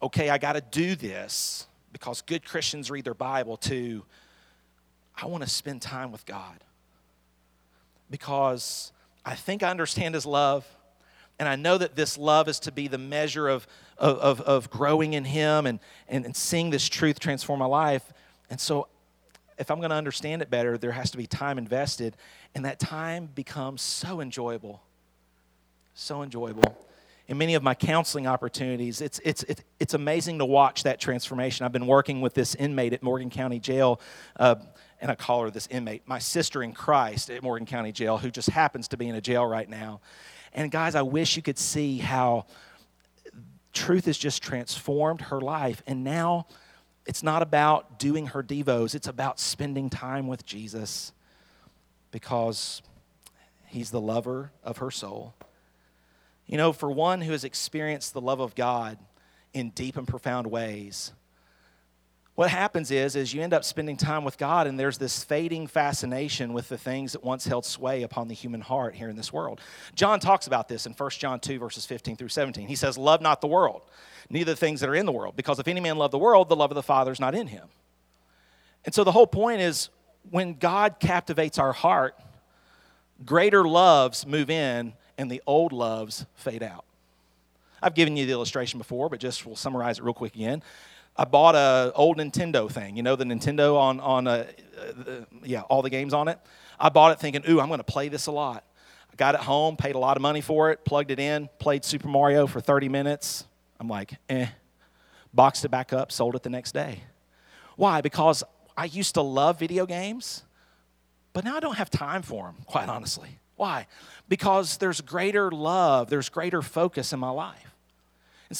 [0.01, 4.03] okay, I got to do this because good Christians read their Bible, to,
[5.15, 6.63] I want to spend time with God
[8.09, 8.91] because
[9.23, 10.65] I think I understand His love.
[11.37, 13.67] And I know that this love is to be the measure of,
[13.99, 18.11] of, of, growing in Him and, and, and seeing this truth transform my life.
[18.49, 18.87] And so
[19.59, 22.15] if I'm going to understand it better, there has to be time invested,
[22.55, 24.81] and that time becomes so enjoyable.
[25.93, 26.77] So enjoyable.
[27.27, 31.65] In many of my counseling opportunities, it's, it's, it's, it's amazing to watch that transformation.
[31.65, 34.01] I've been working with this inmate at Morgan County Jail,
[34.37, 34.55] uh,
[34.99, 38.31] and I call her this inmate, my sister in Christ at Morgan County Jail, who
[38.31, 40.01] just happens to be in a jail right now.
[40.53, 42.47] And guys, I wish you could see how
[43.73, 45.83] truth has just transformed her life.
[45.85, 46.47] And now
[47.05, 51.13] it's not about doing her devos, it's about spending time with Jesus
[52.11, 52.81] because
[53.65, 55.33] he's the lover of her soul.
[56.45, 58.97] You know, for one who has experienced the love of God
[59.53, 61.11] in deep and profound ways,
[62.39, 65.67] what happens is is you end up spending time with god and there's this fading
[65.67, 69.33] fascination with the things that once held sway upon the human heart here in this
[69.33, 69.59] world.
[69.93, 73.19] John talks about this in 1 john 2 verses 15 through 17 he says love
[73.19, 73.81] not the world
[74.29, 76.47] neither the things that are in the world because if any man love the world
[76.47, 77.67] the love of the father is not in him.
[78.85, 79.89] And so the whole point is
[80.29, 82.15] when god captivates our heart
[83.25, 86.85] greater loves move in and the old loves fade out
[87.81, 90.63] I've given you the illustration before, but just we'll summarize it real quick again.
[91.15, 92.95] I bought a old Nintendo thing.
[92.95, 94.45] You know the Nintendo on on uh,
[94.77, 95.11] uh,
[95.43, 96.39] yeah all the games on it.
[96.79, 98.63] I bought it thinking, ooh, I'm going to play this a lot.
[99.11, 101.83] I got it home, paid a lot of money for it, plugged it in, played
[101.83, 103.43] Super Mario for 30 minutes.
[103.79, 104.47] I'm like, eh.
[105.33, 107.01] Boxed it back up, sold it the next day.
[107.75, 107.99] Why?
[107.99, 108.43] Because
[108.79, 110.43] I used to love video games,
[111.33, 113.27] but now I don't have time for them, quite honestly.
[113.57, 113.87] Why?
[114.29, 117.75] Because there's greater love, there's greater focus in my life.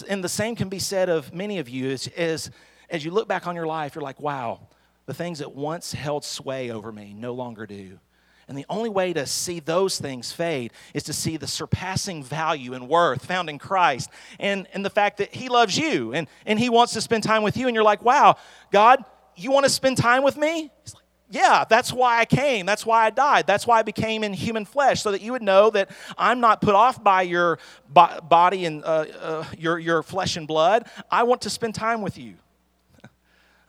[0.10, 2.52] And the same can be said of many of you as, as,
[2.90, 4.60] as you look back on your life, you're like, wow,
[5.06, 7.98] the things that once held sway over me no longer do.
[8.50, 12.74] And the only way to see those things fade is to see the surpassing value
[12.74, 16.60] and worth found in Christ and, and the fact that He loves you and, and
[16.60, 17.68] He wants to spend time with you.
[17.68, 18.36] And you're like, wow,
[18.70, 19.06] God,
[19.40, 20.72] you want to spend time with me?
[20.84, 22.66] He's like, yeah, that's why I came.
[22.66, 23.46] That's why I died.
[23.46, 26.62] That's why I became in human flesh, so that you would know that I'm not
[26.62, 30.88] put off by your body and uh, uh, your, your flesh and blood.
[31.12, 32.36] I want to spend time with you.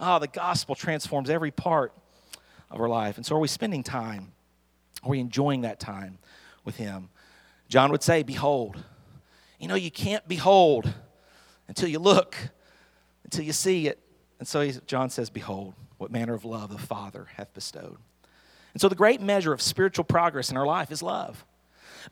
[0.02, 1.92] Ah, oh, the gospel transforms every part
[2.70, 3.18] of our life.
[3.18, 4.33] And so, are we spending time?
[5.02, 6.16] Are we enjoying that time
[6.64, 7.11] with Him?
[7.68, 8.83] John would say, Behold.
[9.59, 10.90] You know, you can't behold
[11.68, 12.35] until you look,
[13.24, 13.98] until you see it.
[14.40, 17.98] And so, John says, Behold what manner of love the Father hath bestowed.
[18.72, 21.44] And so, the great measure of spiritual progress in our life is love.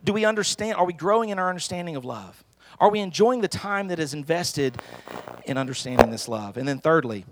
[0.03, 0.75] Do we understand?
[0.75, 2.43] Are we growing in our understanding of love?
[2.79, 4.79] Are we enjoying the time that is invested
[5.45, 6.55] in understanding this love?
[6.55, 7.25] And then, thirdly,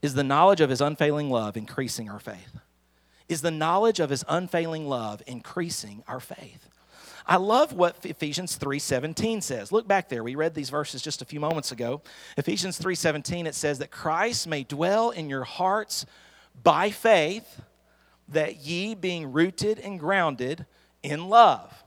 [0.00, 2.60] is the knowledge of his unfailing love increasing our faith?
[3.28, 6.68] Is the knowledge of his unfailing love increasing our faith?
[7.26, 9.72] I love what Ephesians 3:17 says.
[9.72, 10.24] Look back there.
[10.24, 12.02] We read these verses just a few moments ago.
[12.36, 16.06] Ephesians 3:17 it says that Christ may dwell in your hearts
[16.62, 17.62] by faith
[18.28, 20.66] that ye being rooted and grounded
[21.02, 21.84] in love.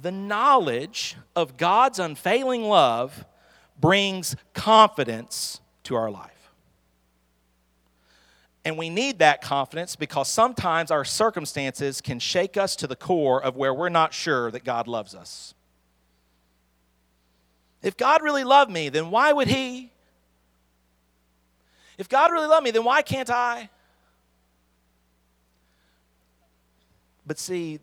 [0.00, 3.24] The knowledge of God's unfailing love
[3.78, 6.37] brings confidence to our life.
[8.68, 13.42] And we need that confidence because sometimes our circumstances can shake us to the core
[13.42, 15.54] of where we're not sure that God loves us.
[17.82, 19.90] If God really loved me, then why would He?
[21.96, 23.70] If God really loved me, then why can't I?
[27.26, 27.76] But see,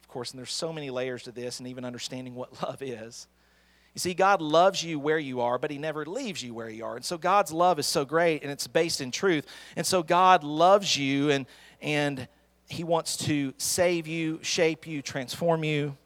[0.00, 3.26] of course, and there's so many layers to this, and even understanding what love is.
[3.94, 6.84] You see, God loves you where you are, but He never leaves you where you
[6.84, 6.96] are.
[6.96, 9.46] And so God's love is so great and it's based in truth.
[9.76, 11.46] And so God loves you and,
[11.80, 12.28] and
[12.68, 15.96] He wants to save you, shape you, transform you.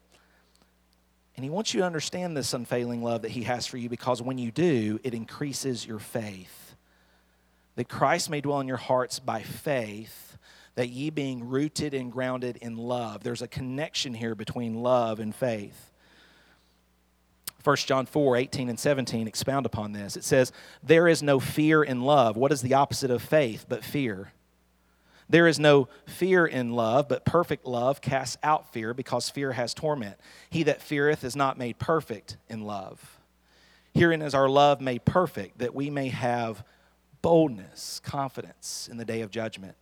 [1.37, 4.23] And He wants you to understand this unfailing love that He has for you because
[4.23, 6.77] when you do, it increases your faith.
[7.77, 10.38] That Christ may dwell in your hearts by faith,
[10.77, 13.23] that ye being rooted and grounded in love.
[13.23, 15.91] There's a connection here between love and faith.
[17.62, 20.16] 1 John 4 18 and 17 expound upon this.
[20.16, 22.37] It says, There is no fear in love.
[22.37, 24.33] What is the opposite of faith but fear?
[25.29, 29.72] There is no fear in love, but perfect love casts out fear because fear has
[29.72, 30.16] torment.
[30.51, 33.18] He that feareth is not made perfect in love.
[33.94, 36.64] Herein is our love made perfect, that we may have
[37.22, 39.77] boldness, confidence in the day of judgment,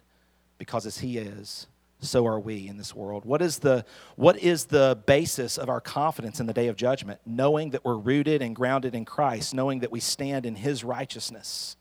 [0.59, 1.67] because as He is,
[2.01, 3.25] so are we in this world.
[3.25, 3.85] What is the
[4.17, 7.21] what is the basis of our confidence in the day of judgment?
[7.27, 11.77] Knowing that we're rooted and grounded in Christ, knowing that we stand in his righteousness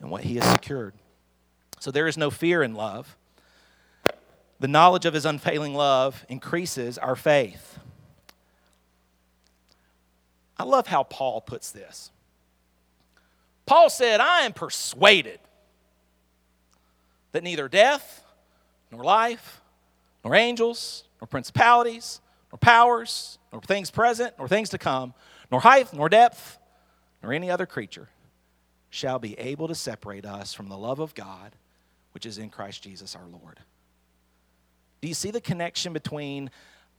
[0.00, 0.94] and what he has secured.
[1.80, 3.16] So there is no fear in love.
[4.60, 7.78] The knowledge of his unfailing love increases our faith.
[10.58, 12.10] I love how Paul puts this.
[13.66, 15.40] Paul said, I am persuaded
[17.32, 18.24] that neither death,
[18.90, 19.60] nor life,
[20.24, 22.20] nor angels, nor principalities,
[22.52, 25.14] nor powers, nor things present, nor things to come,
[25.50, 26.58] nor height, nor depth,
[27.22, 28.08] nor any other creature
[28.90, 31.54] shall be able to separate us from the love of God
[32.16, 33.60] which is in Christ Jesus our Lord.
[35.02, 36.48] Do you see the connection between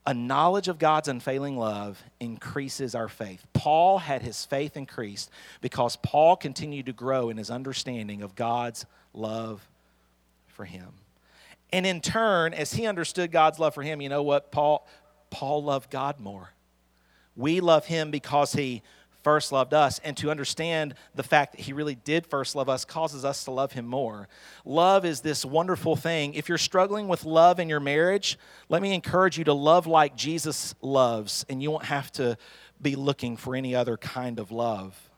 [0.06, 3.44] a knowledge of God's unfailing love increases our faith?
[3.52, 5.28] Paul had his faith increased
[5.60, 9.68] because Paul continued to grow in his understanding of God's love
[10.46, 10.86] for him.
[11.72, 14.50] And in turn, as he understood God's love for him, you know what?
[14.50, 14.86] Paul,
[15.30, 16.52] Paul loved God more.
[17.36, 18.82] We love him because he
[19.22, 20.00] first loved us.
[20.04, 23.50] And to understand the fact that he really did first love us causes us to
[23.50, 24.28] love him more.
[24.64, 26.34] Love is this wonderful thing.
[26.34, 28.38] If you're struggling with love in your marriage,
[28.68, 32.38] let me encourage you to love like Jesus loves, and you won't have to
[32.80, 35.10] be looking for any other kind of love.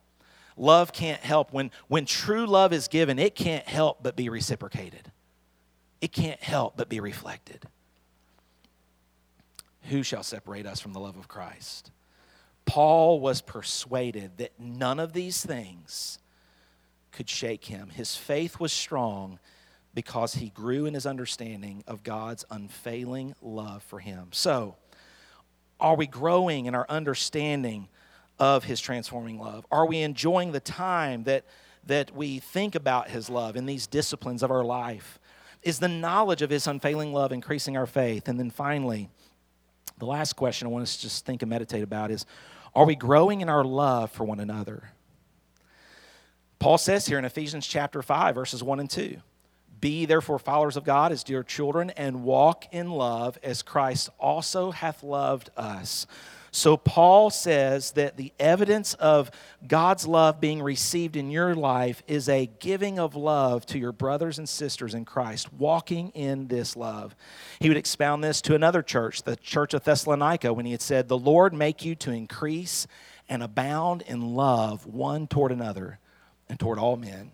[0.56, 1.52] Love can't help.
[1.52, 5.12] When, when true love is given, it can't help but be reciprocated,
[6.00, 7.64] it can't help but be reflected.
[9.84, 11.90] Who shall separate us from the love of Christ?
[12.64, 16.18] Paul was persuaded that none of these things
[17.10, 17.90] could shake him.
[17.90, 19.38] His faith was strong
[19.94, 24.28] because he grew in his understanding of God's unfailing love for him.
[24.30, 24.76] So,
[25.80, 27.88] are we growing in our understanding
[28.38, 29.66] of his transforming love?
[29.70, 31.44] Are we enjoying the time that,
[31.86, 35.18] that we think about his love in these disciplines of our life?
[35.62, 38.28] Is the knowledge of his unfailing love increasing our faith?
[38.28, 39.08] And then finally,
[39.98, 42.24] the last question I want us to just think and meditate about is
[42.74, 44.90] are we growing in our love for one another?
[46.58, 49.16] Paul says here in Ephesians chapter 5, verses 1 and 2
[49.80, 54.70] Be therefore followers of God as dear children, and walk in love as Christ also
[54.70, 56.06] hath loved us
[56.52, 59.30] so, Paul says that the evidence of
[59.66, 64.38] God's love being received in your life is a giving of love to your brothers
[64.38, 67.14] and sisters in Christ, walking in this love.
[67.60, 71.06] He would expound this to another church, the church of Thessalonica, when he had said,
[71.06, 72.88] The Lord make you to increase
[73.28, 76.00] and abound in love one toward another
[76.48, 77.30] and toward all men,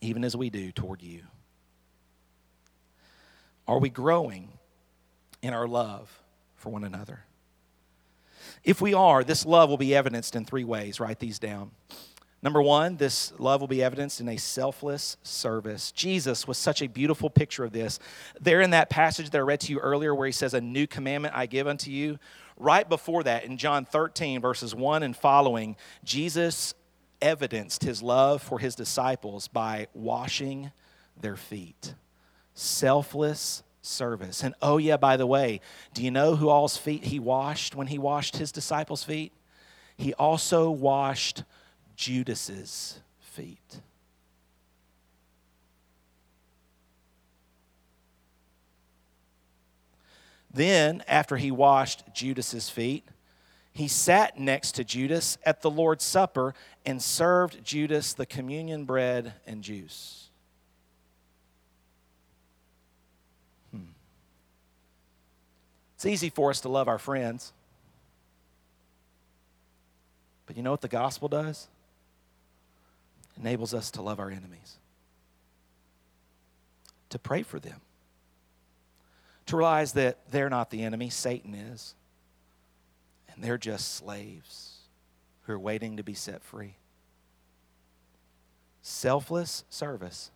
[0.00, 1.22] even as we do toward you.
[3.68, 4.48] Are we growing
[5.42, 6.20] in our love
[6.56, 7.24] for one another?
[8.64, 11.00] If we are, this love will be evidenced in three ways.
[11.00, 11.72] Write these down.
[12.42, 15.92] Number one, this love will be evidenced in a selfless service.
[15.92, 18.00] Jesus was such a beautiful picture of this.
[18.40, 20.88] There in that passage that I read to you earlier, where he says, A new
[20.88, 22.18] commandment I give unto you,
[22.56, 26.74] right before that, in John 13, verses 1 and following, Jesus
[27.20, 30.72] evidenced his love for his disciples by washing
[31.20, 31.94] their feet.
[32.54, 34.42] Selfless service.
[34.42, 35.60] And oh, yeah, by the way,
[35.92, 39.32] do you know who all's feet he washed when he washed his disciples' feet?
[39.96, 41.44] He also washed
[41.96, 43.80] Judas's feet.
[50.54, 53.06] Then, after he washed Judas's feet,
[53.72, 56.54] he sat next to Judas at the Lord's Supper
[56.84, 60.28] and served Judas the communion bread and juice.
[66.02, 67.52] It's easy for us to love our friends.
[70.46, 71.68] But you know what the gospel does?
[73.36, 74.78] It enables us to love our enemies,
[77.10, 77.80] to pray for them,
[79.46, 81.94] to realize that they're not the enemy, Satan is,
[83.32, 84.78] and they're just slaves
[85.42, 86.74] who are waiting to be set free.
[88.82, 90.32] Selfless service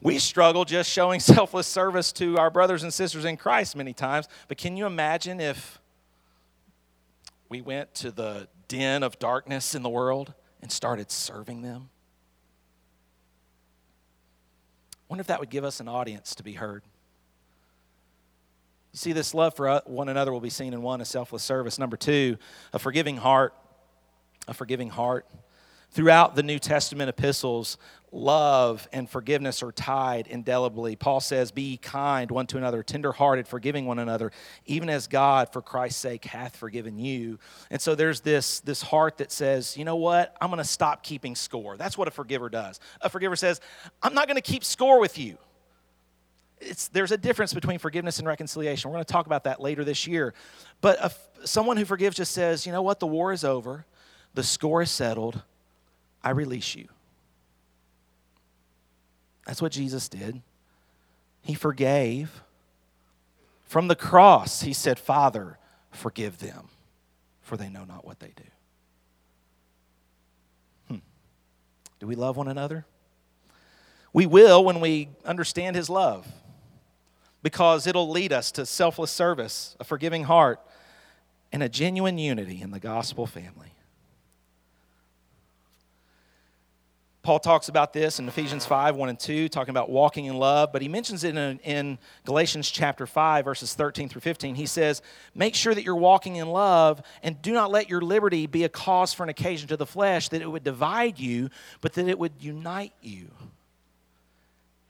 [0.00, 4.28] we struggle just showing selfless service to our brothers and sisters in Christ many times.
[4.48, 5.80] But can you imagine if
[7.48, 11.88] we went to the den of darkness in the world and started serving them?
[15.08, 16.82] Wonder if that would give us an audience to be heard.
[18.92, 21.78] You see, this love for one another will be seen in one, a selfless service.
[21.78, 22.38] Number two,
[22.72, 23.54] a forgiving heart.
[24.48, 25.26] A forgiving heart.
[25.90, 27.78] Throughout the New Testament epistles,
[28.16, 30.96] love and forgiveness are tied indelibly.
[30.96, 34.32] Paul says, Be kind one to another, tenderhearted, forgiving one another,
[34.64, 37.38] even as God, for Christ's sake, hath forgiven you.
[37.70, 40.36] And so there's this, this heart that says, You know what?
[40.40, 41.76] I'm going to stop keeping score.
[41.76, 42.80] That's what a forgiver does.
[43.02, 43.60] A forgiver says,
[44.02, 45.36] I'm not going to keep score with you.
[46.58, 48.90] It's, there's a difference between forgiveness and reconciliation.
[48.90, 50.32] We're going to talk about that later this year.
[50.80, 52.98] But a, someone who forgives just says, You know what?
[52.98, 53.84] The war is over,
[54.34, 55.42] the score is settled.
[56.24, 56.88] I release you.
[59.46, 60.42] That's what Jesus did.
[61.42, 62.42] He forgave.
[63.64, 65.58] From the cross, he said, Father,
[65.90, 66.68] forgive them,
[67.40, 68.42] for they know not what they do.
[70.88, 71.00] Hmm.
[72.00, 72.84] Do we love one another?
[74.12, 76.26] We will when we understand His love
[77.42, 80.60] because it'll lead us to selfless service, a forgiving heart,
[81.52, 83.75] and a genuine unity in the gospel family.
[87.26, 90.72] Paul talks about this in Ephesians 5 1 and 2, talking about walking in love,
[90.72, 94.54] but he mentions it in, in, Galatians chapter 5, verses 13 through 15.
[94.54, 95.02] He says,
[95.34, 98.68] Make sure that you're walking in love and do not let your liberty be a
[98.68, 101.50] cause for an occasion to the flesh, that it would divide you,
[101.80, 103.26] but that it would unite you.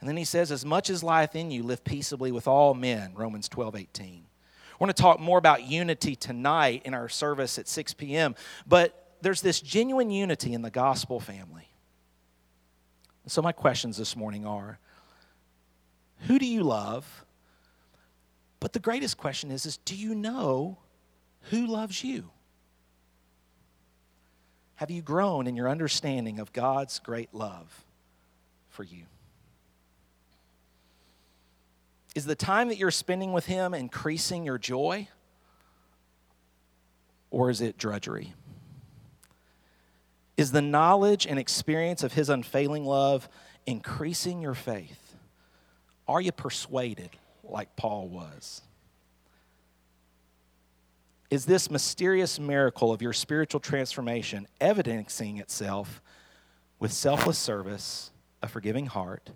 [0.01, 3.15] And then he says, As much as lieth in you, live peaceably with all men,
[3.15, 4.25] Romans 12 18.
[4.79, 8.35] We're going to talk more about unity tonight in our service at 6 p.m.,
[8.67, 11.71] but there's this genuine unity in the gospel family.
[13.27, 14.79] So, my questions this morning are
[16.27, 17.25] Who do you love?
[18.61, 20.79] But the greatest question is, is Do you know
[21.51, 22.31] who loves you?
[24.77, 27.85] Have you grown in your understanding of God's great love
[28.69, 29.05] for you?
[32.15, 35.09] Is the time that you're spending with Him increasing your joy?
[37.31, 38.35] Or is it drudgery?
[40.37, 43.29] Is the knowledge and experience of His unfailing love
[43.67, 45.15] increasing your faith?
[46.07, 47.11] Are you persuaded
[47.43, 48.63] like Paul was?
[51.31, 56.01] Is this mysterious miracle of your spiritual transformation evidencing itself
[56.79, 58.13] with selfless service,
[58.43, 59.31] a forgiving heart,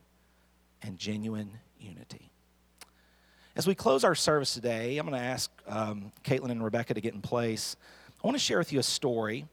[0.82, 2.30] and genuine unity?
[3.56, 7.00] As we close our service today, I'm going to ask um, Caitlin and Rebecca to
[7.00, 7.74] get in place.
[8.22, 9.46] I want to share with you a story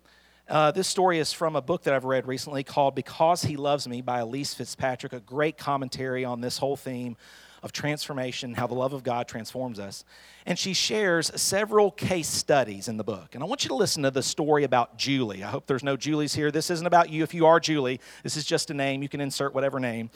[0.49, 3.87] uh, this story is from a book that I've read recently called Because He Loves
[3.87, 7.17] Me by Elyse Fitzpatrick, a great commentary on this whole theme
[7.63, 10.05] of transformation, how the love of God transforms us.
[10.45, 13.35] And she shares several case studies in the book.
[13.35, 15.43] And I want you to listen to the story about Julie.
[15.43, 16.49] I hope there's no Julies here.
[16.49, 19.01] This isn't about you if you are Julie, this is just a name.
[19.01, 20.09] You can insert whatever name.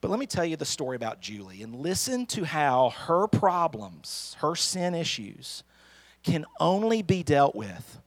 [0.00, 4.36] But let me tell you the story about Julie and listen to how her problems,
[4.38, 5.64] her sin issues,
[6.22, 7.98] can only be dealt with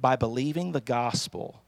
[0.00, 1.62] by believing the gospel.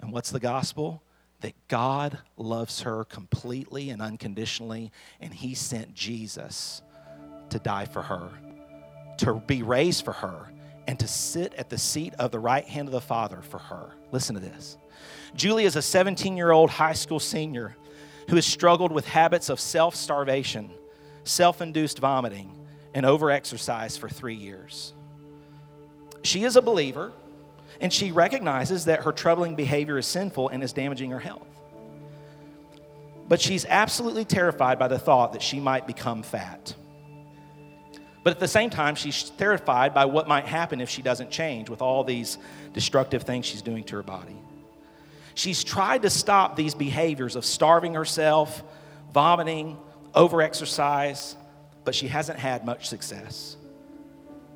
[0.00, 1.02] And what's the gospel?
[1.40, 6.82] That God loves her completely and unconditionally, and He sent Jesus
[7.50, 8.30] to die for her,
[9.18, 10.50] to be raised for her,
[10.86, 13.92] and to sit at the seat of the right hand of the Father for her.
[14.12, 14.76] Listen to this.
[15.34, 17.76] Julie is a 17 year old high school senior
[18.28, 20.70] who has struggled with habits of self starvation,
[21.24, 22.54] self induced vomiting,
[22.94, 24.94] and overexercise for three years.
[26.22, 27.12] She is a believer
[27.80, 31.46] and she recognizes that her troubling behavior is sinful and is damaging her health.
[33.26, 36.74] But she's absolutely terrified by the thought that she might become fat.
[38.22, 41.68] But at the same time, she's terrified by what might happen if she doesn't change
[41.68, 42.38] with all these
[42.72, 44.36] destructive things she's doing to her body.
[45.34, 48.62] She's tried to stop these behaviors of starving herself,
[49.12, 49.76] vomiting,
[50.14, 51.34] overexercise,
[51.84, 53.56] but she hasn't had much success.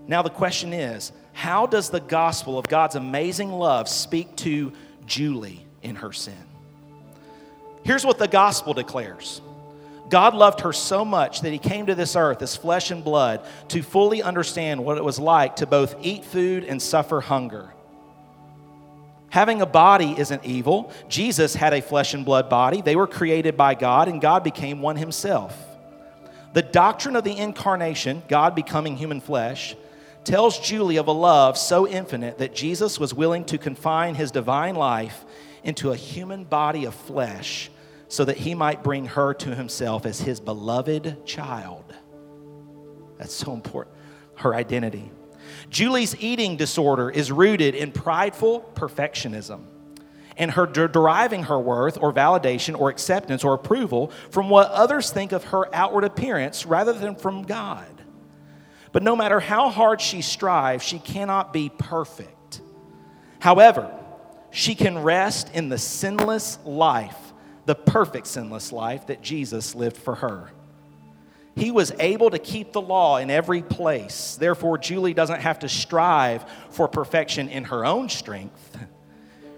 [0.07, 4.73] Now, the question is how does the gospel of God's amazing love speak to
[5.07, 6.35] Julie in her sin?
[7.85, 9.41] Here's what the gospel declares
[10.09, 13.47] God loved her so much that he came to this earth as flesh and blood
[13.69, 17.73] to fully understand what it was like to both eat food and suffer hunger.
[19.31, 20.93] Having a body isn't evil.
[21.09, 22.83] Jesus had a flesh and blood body.
[22.83, 25.57] They were created by God, and God became one himself.
[26.53, 29.77] The doctrine of the incarnation, God becoming human flesh,
[30.29, 34.75] tells Julie of a love so infinite that Jesus was willing to confine his divine
[34.75, 35.25] life
[35.65, 37.71] into a human body of flesh
[38.09, 41.95] so that he might bring her to himself as his beloved child.
[43.17, 43.97] That's so important.
[44.35, 45.11] Her identity.
[45.71, 49.63] Julie's eating disorder is rooted in prideful perfectionism
[50.37, 55.33] and her deriving her worth or validation or acceptance or approval from what others think
[55.33, 57.98] of her outward appearance rather than from God.
[58.93, 62.61] But no matter how hard she strives, she cannot be perfect.
[63.39, 63.95] However,
[64.51, 67.17] she can rest in the sinless life,
[67.67, 70.51] the perfect sinless life that Jesus lived for her.
[71.55, 74.37] He was able to keep the law in every place.
[74.37, 78.79] Therefore, Julie doesn't have to strive for perfection in her own strength.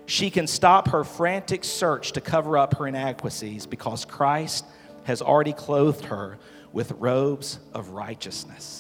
[0.07, 4.65] She can stop her frantic search to cover up her inadequacies because Christ
[5.05, 6.39] has already clothed her
[6.73, 8.80] with robes of righteousness.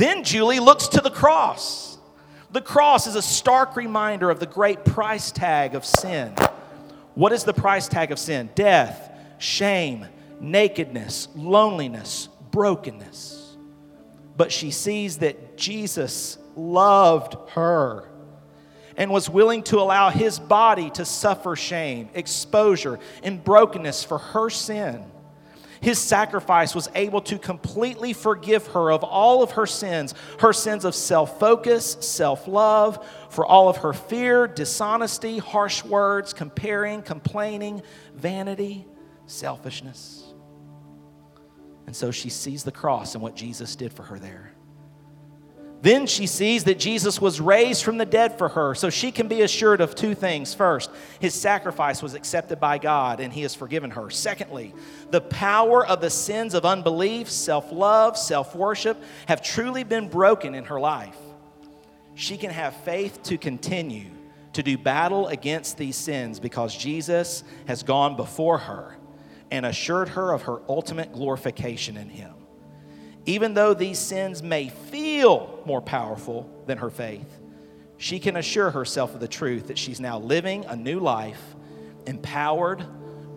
[0.00, 1.98] Then Julie looks to the cross.
[2.52, 6.34] The cross is a stark reminder of the great price tag of sin.
[7.14, 8.48] What is the price tag of sin?
[8.54, 10.06] Death, shame,
[10.40, 13.58] nakedness, loneliness, brokenness.
[14.38, 18.08] But she sees that Jesus loved her
[18.96, 24.48] and was willing to allow his body to suffer shame, exposure, and brokenness for her
[24.48, 25.04] sin.
[25.80, 30.84] His sacrifice was able to completely forgive her of all of her sins her sins
[30.84, 37.82] of self focus, self love, for all of her fear, dishonesty, harsh words, comparing, complaining,
[38.14, 38.86] vanity,
[39.26, 40.24] selfishness.
[41.86, 44.49] And so she sees the cross and what Jesus did for her there.
[45.82, 49.28] Then she sees that Jesus was raised from the dead for her, so she can
[49.28, 50.52] be assured of two things.
[50.52, 54.10] First, his sacrifice was accepted by God and he has forgiven her.
[54.10, 54.74] Secondly,
[55.10, 60.54] the power of the sins of unbelief, self love, self worship have truly been broken
[60.54, 61.16] in her life.
[62.14, 64.10] She can have faith to continue
[64.52, 68.96] to do battle against these sins because Jesus has gone before her
[69.50, 72.34] and assured her of her ultimate glorification in him.
[73.26, 77.38] Even though these sins may feel more powerful than her faith,
[77.98, 81.42] she can assure herself of the truth that she's now living a new life
[82.06, 82.84] empowered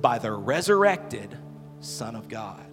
[0.01, 1.37] by the resurrected
[1.81, 2.65] Son of God.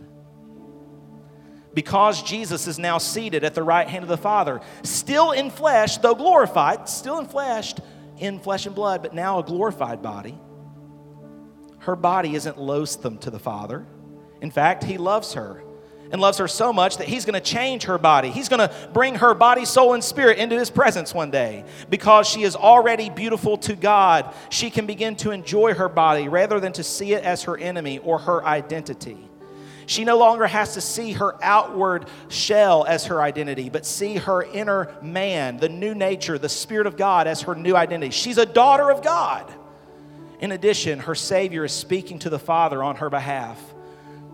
[1.74, 5.98] Because Jesus is now seated at the right hand of the Father, still in flesh,
[5.98, 7.74] though glorified, still in flesh,
[8.18, 10.38] in flesh and blood, but now a glorified body.
[11.78, 13.86] Her body isn't loathsome to the Father.
[14.40, 15.62] In fact, He loves her
[16.12, 18.30] and loves her so much that he's going to change her body.
[18.30, 21.64] He's going to bring her body, soul, and spirit into his presence one day.
[21.88, 26.60] Because she is already beautiful to God, she can begin to enjoy her body rather
[26.60, 29.18] than to see it as her enemy or her identity.
[29.86, 34.44] She no longer has to see her outward shell as her identity, but see her
[34.44, 38.12] inner man, the new nature, the Spirit of God as her new identity.
[38.12, 39.52] She's a daughter of God.
[40.38, 43.60] In addition, her Savior is speaking to the Father on her behalf.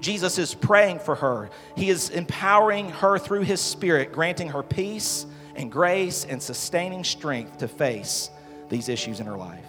[0.06, 1.50] Jesus is praying for her.
[1.74, 5.26] He is empowering her through his spirit, granting her peace
[5.56, 8.30] and grace and sustaining strength to face
[8.68, 9.66] these issues in her life.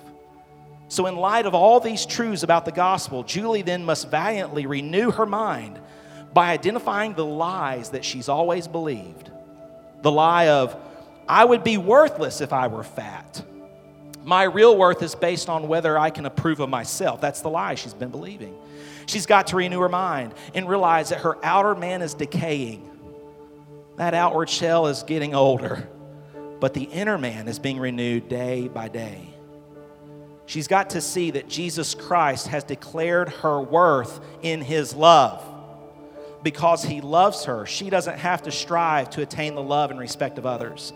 [0.90, 5.10] So, in light of all these truths about the gospel, Julie then must valiantly renew
[5.10, 5.80] her mind
[6.36, 9.32] by identifying the lies that she's always believed.
[10.04, 10.76] The lie of,
[11.28, 13.44] I would be worthless if I were fat.
[14.24, 17.22] My real worth is based on whether I can approve of myself.
[17.22, 18.56] That's the lie she's been believing.
[19.08, 22.89] She's got to renew her mind and realize that her outer man is decaying.
[23.95, 25.89] That outward shell is getting older,
[26.60, 29.34] but the inner man is being renewed day by day.
[30.45, 35.43] She's got to see that Jesus Christ has declared her worth in his love.
[36.43, 40.38] Because he loves her, she doesn't have to strive to attain the love and respect
[40.38, 40.93] of others.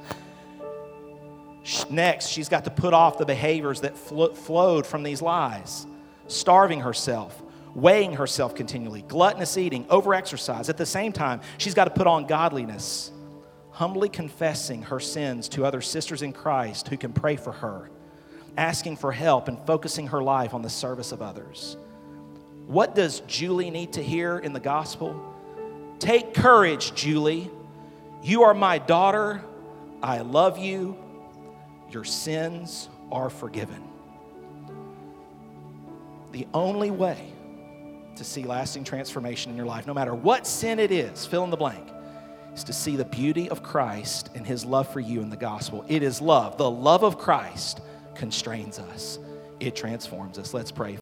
[1.89, 5.85] Next, she's got to put off the behaviors that flowed from these lies
[6.27, 7.41] starving herself,
[7.75, 10.69] weighing herself continually, gluttonous eating, overexercise.
[10.69, 13.11] At the same time, she's got to put on godliness,
[13.71, 17.89] humbly confessing her sins to other sisters in Christ who can pray for her,
[18.57, 21.77] asking for help and focusing her life on the service of others.
[22.67, 25.19] What does Julie need to hear in the gospel?
[25.99, 27.49] Take courage, Julie.
[28.23, 29.43] You are my daughter.
[30.01, 30.97] I love you.
[31.89, 33.83] Your sins are forgiven.
[36.31, 37.30] The only way
[38.21, 41.49] to see lasting transformation in your life, no matter what sin it is, fill in
[41.49, 41.87] the blank,
[42.53, 45.83] is to see the beauty of Christ and his love for you in the gospel.
[45.87, 46.55] It is love.
[46.55, 47.81] The love of Christ
[48.13, 49.17] constrains us,
[49.59, 50.53] it transforms us.
[50.53, 50.99] Let's pray.